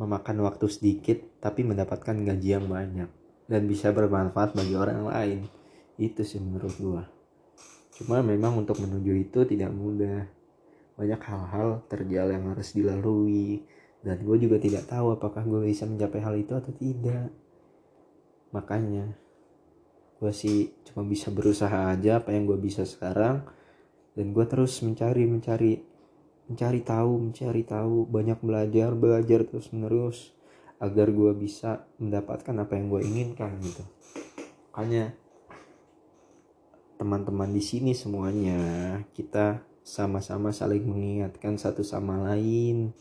memakan 0.00 0.42
waktu 0.48 0.66
sedikit 0.72 1.20
tapi 1.38 1.62
mendapatkan 1.62 2.16
gaji 2.16 2.48
yang 2.56 2.66
banyak 2.66 3.10
dan 3.46 3.62
bisa 3.68 3.92
bermanfaat 3.92 4.56
bagi 4.56 4.74
orang 4.74 5.04
lain. 5.04 5.40
Itu 6.00 6.24
sih 6.24 6.40
menurut 6.40 6.74
gua. 6.80 7.04
Cuma 7.92 8.24
memang 8.24 8.56
untuk 8.56 8.80
menuju 8.80 9.12
itu 9.20 9.44
tidak 9.44 9.68
mudah. 9.76 10.24
Banyak 10.96 11.20
hal-hal 11.20 11.84
terjal 11.92 12.32
yang 12.32 12.48
harus 12.48 12.72
dilalui 12.72 13.60
dan 14.00 14.16
gue 14.24 14.36
juga 14.40 14.56
tidak 14.56 14.88
tahu 14.88 15.12
apakah 15.12 15.44
gue 15.44 15.68
bisa 15.68 15.84
mencapai 15.84 16.24
hal 16.24 16.34
itu 16.40 16.56
atau 16.56 16.72
tidak. 16.72 17.28
Makanya 18.56 19.19
gue 20.20 20.32
sih 20.36 20.76
cuma 20.84 21.02
bisa 21.08 21.32
berusaha 21.32 21.88
aja 21.88 22.20
apa 22.20 22.36
yang 22.36 22.44
gue 22.44 22.60
bisa 22.60 22.84
sekarang. 22.84 23.42
Dan 24.12 24.36
gue 24.36 24.44
terus 24.44 24.76
mencari 24.84 25.24
mencari 25.24 25.80
mencari 26.46 26.80
tahu 26.84 27.12
mencari 27.32 27.62
tahu. 27.64 28.04
Banyak 28.04 28.44
belajar 28.44 28.92
belajar 28.92 29.48
terus 29.48 29.72
menerus 29.72 30.36
agar 30.80 31.08
gue 31.12 31.32
bisa 31.36 31.88
mendapatkan 31.96 32.52
apa 32.56 32.72
yang 32.76 32.92
gue 32.92 33.00
inginkan 33.04 33.56
gitu. 33.64 33.84
Makanya 34.72 35.12
teman-teman 37.00 37.48
di 37.52 37.64
sini 37.64 37.96
semuanya 37.96 38.60
kita 39.16 39.64
sama-sama 39.80 40.52
saling 40.52 40.84
mengingatkan 40.84 41.56
satu 41.56 41.80
sama 41.80 42.20
lain 42.28 42.92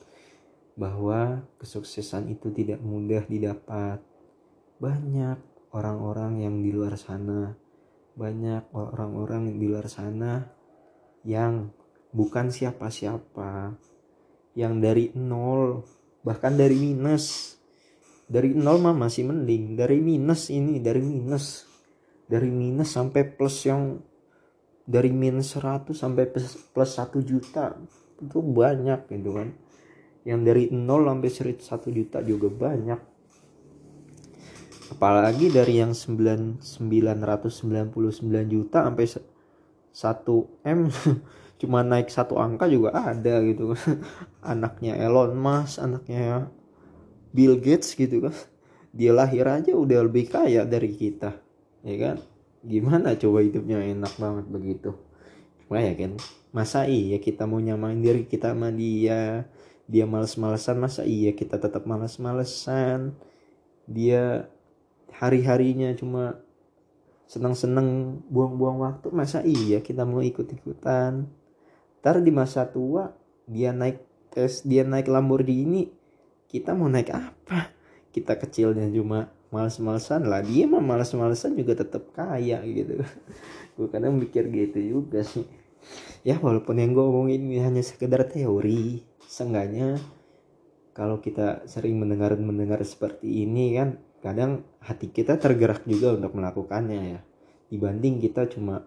bahwa 0.80 1.44
kesuksesan 1.60 2.32
itu 2.32 2.48
tidak 2.56 2.80
mudah 2.80 3.28
didapat. 3.28 4.00
Banyak 4.80 5.36
orang-orang 5.74 6.46
yang 6.46 6.56
di 6.62 6.70
luar 6.74 6.98
sana. 6.98 7.54
Banyak 8.18 8.76
orang-orang 8.76 9.48
di 9.54 9.56
luar 9.64 9.88
sana 9.88 10.44
yang 11.24 11.72
bukan 12.12 12.50
siapa-siapa 12.50 13.78
yang 14.58 14.82
dari 14.82 15.14
nol 15.16 15.86
bahkan 16.26 16.58
dari 16.58 16.76
minus. 16.76 17.56
Dari 18.30 18.54
nol 18.54 18.78
mah 18.82 18.94
masih 18.94 19.26
mending. 19.30 19.78
Dari 19.80 19.98
minus 20.02 20.54
ini 20.54 20.78
dari 20.78 21.02
minus. 21.02 21.66
Dari 22.30 22.50
minus 22.50 22.94
sampai 22.94 23.26
plus 23.26 23.66
yang 23.66 23.98
dari 24.90 25.14
minus 25.14 25.54
100 25.54 25.94
sampai 25.94 26.26
plus, 26.30 26.58
plus 26.74 26.98
1 26.98 27.22
juta 27.22 27.78
itu 28.22 28.42
banyak 28.42 29.06
gitu 29.10 29.38
kan. 29.38 29.50
Yang 30.26 30.40
dari 30.46 30.64
nol 30.74 31.10
sampai 31.10 31.30
1 31.30 31.90
juta 31.94 32.18
juga 32.22 32.50
banyak 32.50 33.09
apalagi 35.00 35.48
dari 35.48 35.80
yang 35.80 35.96
9 35.96 36.60
999 36.60 37.96
juta 38.52 38.84
sampai 38.84 39.08
1 39.08 40.68
M 40.68 40.92
cuma 41.64 41.88
naik 41.88 42.12
satu 42.12 42.36
angka 42.36 42.68
juga 42.68 42.92
ada 42.92 43.40
gitu. 43.48 43.80
Anaknya 44.52 45.00
Elon 45.00 45.40
Musk 45.40 45.80
anaknya 45.80 46.52
Bill 47.32 47.56
Gates 47.64 47.96
gitu 47.96 48.28
kan. 48.28 48.36
Dia 48.92 49.16
lahir 49.16 49.48
aja 49.48 49.72
udah 49.72 50.04
lebih 50.04 50.28
kaya 50.28 50.68
dari 50.68 50.92
kita 50.92 51.32
ya 51.88 51.96
kan? 51.96 52.18
Gimana 52.60 53.16
coba 53.16 53.40
hidupnya 53.40 53.80
enak 53.80 54.20
banget 54.20 54.46
begitu? 54.52 54.92
Cuma 55.64 55.80
ya 55.80 55.96
kan 55.96 56.20
masa 56.52 56.84
iya 56.92 57.24
kita 57.24 57.48
mau 57.48 57.64
nyamain 57.64 58.04
diri 58.04 58.28
kita 58.28 58.52
sama 58.52 58.68
dia? 58.76 59.48
Dia 59.88 60.04
males-malesan 60.04 60.76
masa 60.76 61.08
iya 61.08 61.32
kita 61.32 61.56
tetap 61.56 61.88
males-malesan? 61.88 63.16
Dia 63.88 64.52
hari-harinya 65.16 65.94
cuma 65.98 66.42
seneng-seneng 67.30 68.22
buang-buang 68.30 68.82
waktu 68.82 69.08
masa 69.14 69.46
iya 69.46 69.82
kita 69.86 70.06
mau 70.06 70.22
ikut-ikutan? 70.26 71.30
Ntar 72.02 72.16
di 72.26 72.32
masa 72.34 72.66
tua 72.70 73.14
dia 73.46 73.70
naik 73.70 74.02
tes 74.34 74.66
dia 74.66 74.86
naik 74.86 75.10
Lamborghini 75.10 75.90
kita 76.50 76.74
mau 76.74 76.90
naik 76.90 77.14
apa? 77.14 77.70
Kita 78.10 78.42
kecilnya 78.42 78.90
cuma 78.90 79.30
males-malesan 79.54 80.26
lah. 80.26 80.42
Dia 80.42 80.66
mah 80.66 80.82
males-malesan 80.82 81.54
juga 81.54 81.78
tetap 81.78 82.10
kaya 82.14 82.62
gitu. 82.66 83.06
Gue 83.78 83.88
kadang 83.94 84.18
mikir 84.18 84.50
gitu 84.50 84.82
juga 84.82 85.22
sih. 85.22 85.46
Ya 86.26 86.42
walaupun 86.42 86.82
yang 86.82 86.92
gue 86.92 87.06
omongin 87.06 87.48
ini 87.48 87.64
hanya 87.64 87.80
sekedar 87.80 88.28
teori 88.28 89.08
seenggaknya 89.24 89.96
kalau 90.92 91.24
kita 91.24 91.64
sering 91.64 91.96
mendengar 91.96 92.36
mendengar 92.36 92.84
seperti 92.84 93.48
ini 93.48 93.80
kan 93.80 93.96
kadang 94.20 94.68
hati 94.84 95.12
kita 95.12 95.40
tergerak 95.40 95.88
juga 95.88 96.16
untuk 96.16 96.36
melakukannya 96.36 97.00
ya. 97.18 97.20
Dibanding 97.70 98.20
kita 98.20 98.50
cuma 98.52 98.84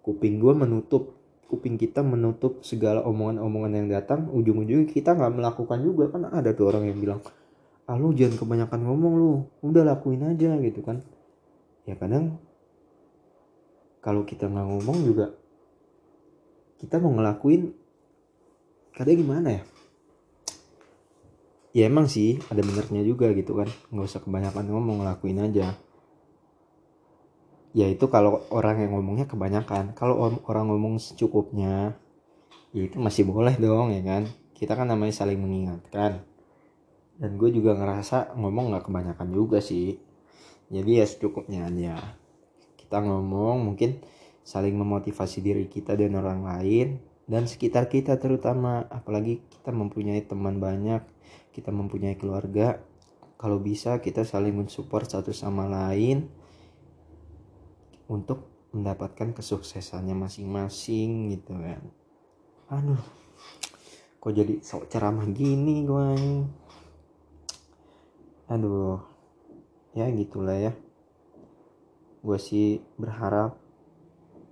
kuping 0.00 0.40
gue 0.40 0.54
menutup 0.56 1.16
kuping 1.50 1.74
kita 1.74 2.06
menutup 2.06 2.62
segala 2.62 3.02
omongan-omongan 3.02 3.72
yang 3.74 3.88
datang 3.90 4.30
ujung-ujungnya 4.30 4.86
kita 4.86 5.18
nggak 5.18 5.34
melakukan 5.34 5.78
juga. 5.82 6.08
Kan 6.14 6.30
ada 6.30 6.54
tuh 6.54 6.70
orang 6.70 6.88
yang 6.88 6.98
bilang 6.98 7.20
ah 7.90 7.98
lu 7.98 8.14
jangan 8.14 8.38
kebanyakan 8.38 8.80
ngomong 8.86 9.12
lu 9.18 9.30
udah 9.66 9.82
lakuin 9.82 10.22
aja 10.30 10.54
gitu 10.62 10.80
kan. 10.80 11.02
Ya 11.84 11.98
kadang 11.98 12.38
kalau 14.00 14.24
kita 14.24 14.48
nggak 14.48 14.66
ngomong 14.66 14.98
juga 15.04 15.36
kita 16.80 16.96
mau 16.96 17.12
ngelakuin 17.12 17.76
kadang 18.96 19.16
gimana 19.20 19.48
ya 19.60 19.62
ya 21.70 21.86
emang 21.86 22.10
sih 22.10 22.42
ada 22.50 22.62
benernya 22.62 23.02
juga 23.06 23.30
gitu 23.30 23.54
kan. 23.54 23.68
Nggak 23.94 24.06
usah 24.06 24.20
kebanyakan 24.22 24.64
ngomong 24.70 24.96
ngelakuin 25.02 25.40
aja. 25.42 25.78
Ya 27.70 27.86
itu 27.86 28.10
kalau 28.10 28.42
orang 28.50 28.82
yang 28.82 28.98
ngomongnya 28.98 29.30
kebanyakan. 29.30 29.94
Kalau 29.94 30.18
orang 30.46 30.66
ngomong 30.70 30.98
secukupnya 30.98 31.94
ya 32.70 32.82
itu 32.86 32.98
masih 32.98 33.26
boleh 33.26 33.54
dong 33.58 33.94
ya 33.94 34.02
kan? 34.02 34.26
Kita 34.54 34.74
kan 34.74 34.90
namanya 34.90 35.14
saling 35.14 35.38
mengingatkan. 35.38 36.26
Dan 37.20 37.36
gue 37.36 37.52
juga 37.52 37.76
ngerasa 37.76 38.34
ngomong 38.34 38.74
nggak 38.74 38.84
kebanyakan 38.90 39.28
juga 39.30 39.62
sih. 39.62 40.00
Jadi 40.70 40.90
ya 40.98 41.06
secukupnya 41.06 41.70
aja. 41.70 41.94
Kita 42.74 42.98
ngomong 43.02 43.62
mungkin 43.62 44.02
saling 44.42 44.74
memotivasi 44.74 45.38
diri 45.44 45.70
kita 45.70 45.94
dan 45.94 46.18
orang 46.18 46.42
lain. 46.42 46.98
Dan 47.30 47.46
sekitar 47.46 47.86
kita 47.86 48.18
terutama. 48.18 48.88
Apalagi 48.90 49.46
kita 49.46 49.70
mempunyai 49.70 50.26
teman 50.26 50.58
banyak 50.58 51.20
kita 51.50 51.70
mempunyai 51.74 52.16
keluarga. 52.16 52.80
Kalau 53.40 53.56
bisa 53.58 53.98
kita 54.04 54.26
saling 54.26 54.52
mensupport 54.52 55.06
satu 55.08 55.32
sama 55.32 55.64
lain 55.64 56.28
untuk 58.10 58.46
mendapatkan 58.70 59.32
kesuksesannya 59.32 60.14
masing-masing 60.14 61.32
gitu 61.34 61.56
kan. 61.56 61.82
Aduh 62.70 63.20
kok 64.20 64.36
jadi 64.36 64.60
sok 64.60 64.92
ceramah 64.92 65.24
gini 65.32 65.80
gue 65.88 66.12
aduh 68.52 69.00
ya 69.96 70.12
gitulah 70.12 70.60
ya. 70.60 70.72
Gue 72.20 72.36
sih 72.36 72.84
berharap 73.00 73.56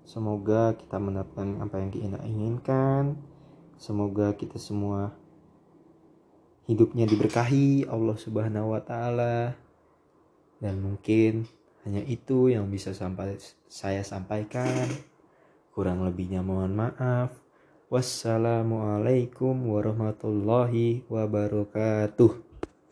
semoga 0.08 0.72
kita 0.72 0.96
mendapatkan 0.96 1.60
apa 1.60 1.84
yang 1.84 1.90
kita 1.92 2.16
inginkan. 2.24 3.20
Semoga 3.76 4.32
kita 4.34 4.56
semua 4.56 5.12
hidupnya 6.68 7.08
diberkahi 7.08 7.88
Allah 7.88 8.14
subhanahu 8.14 8.76
wa 8.76 8.82
ta'ala. 8.84 9.56
Dan 10.60 10.84
mungkin 10.84 11.48
hanya 11.88 12.04
itu 12.04 12.52
yang 12.52 12.68
bisa 12.68 12.92
sampai 12.92 13.40
saya 13.66 14.04
sampaikan. 14.04 14.86
Kurang 15.72 16.04
lebihnya 16.04 16.44
mohon 16.44 16.76
maaf. 16.76 17.32
Wassalamualaikum 17.88 19.56
warahmatullahi 19.64 21.08
wabarakatuh 21.08 22.47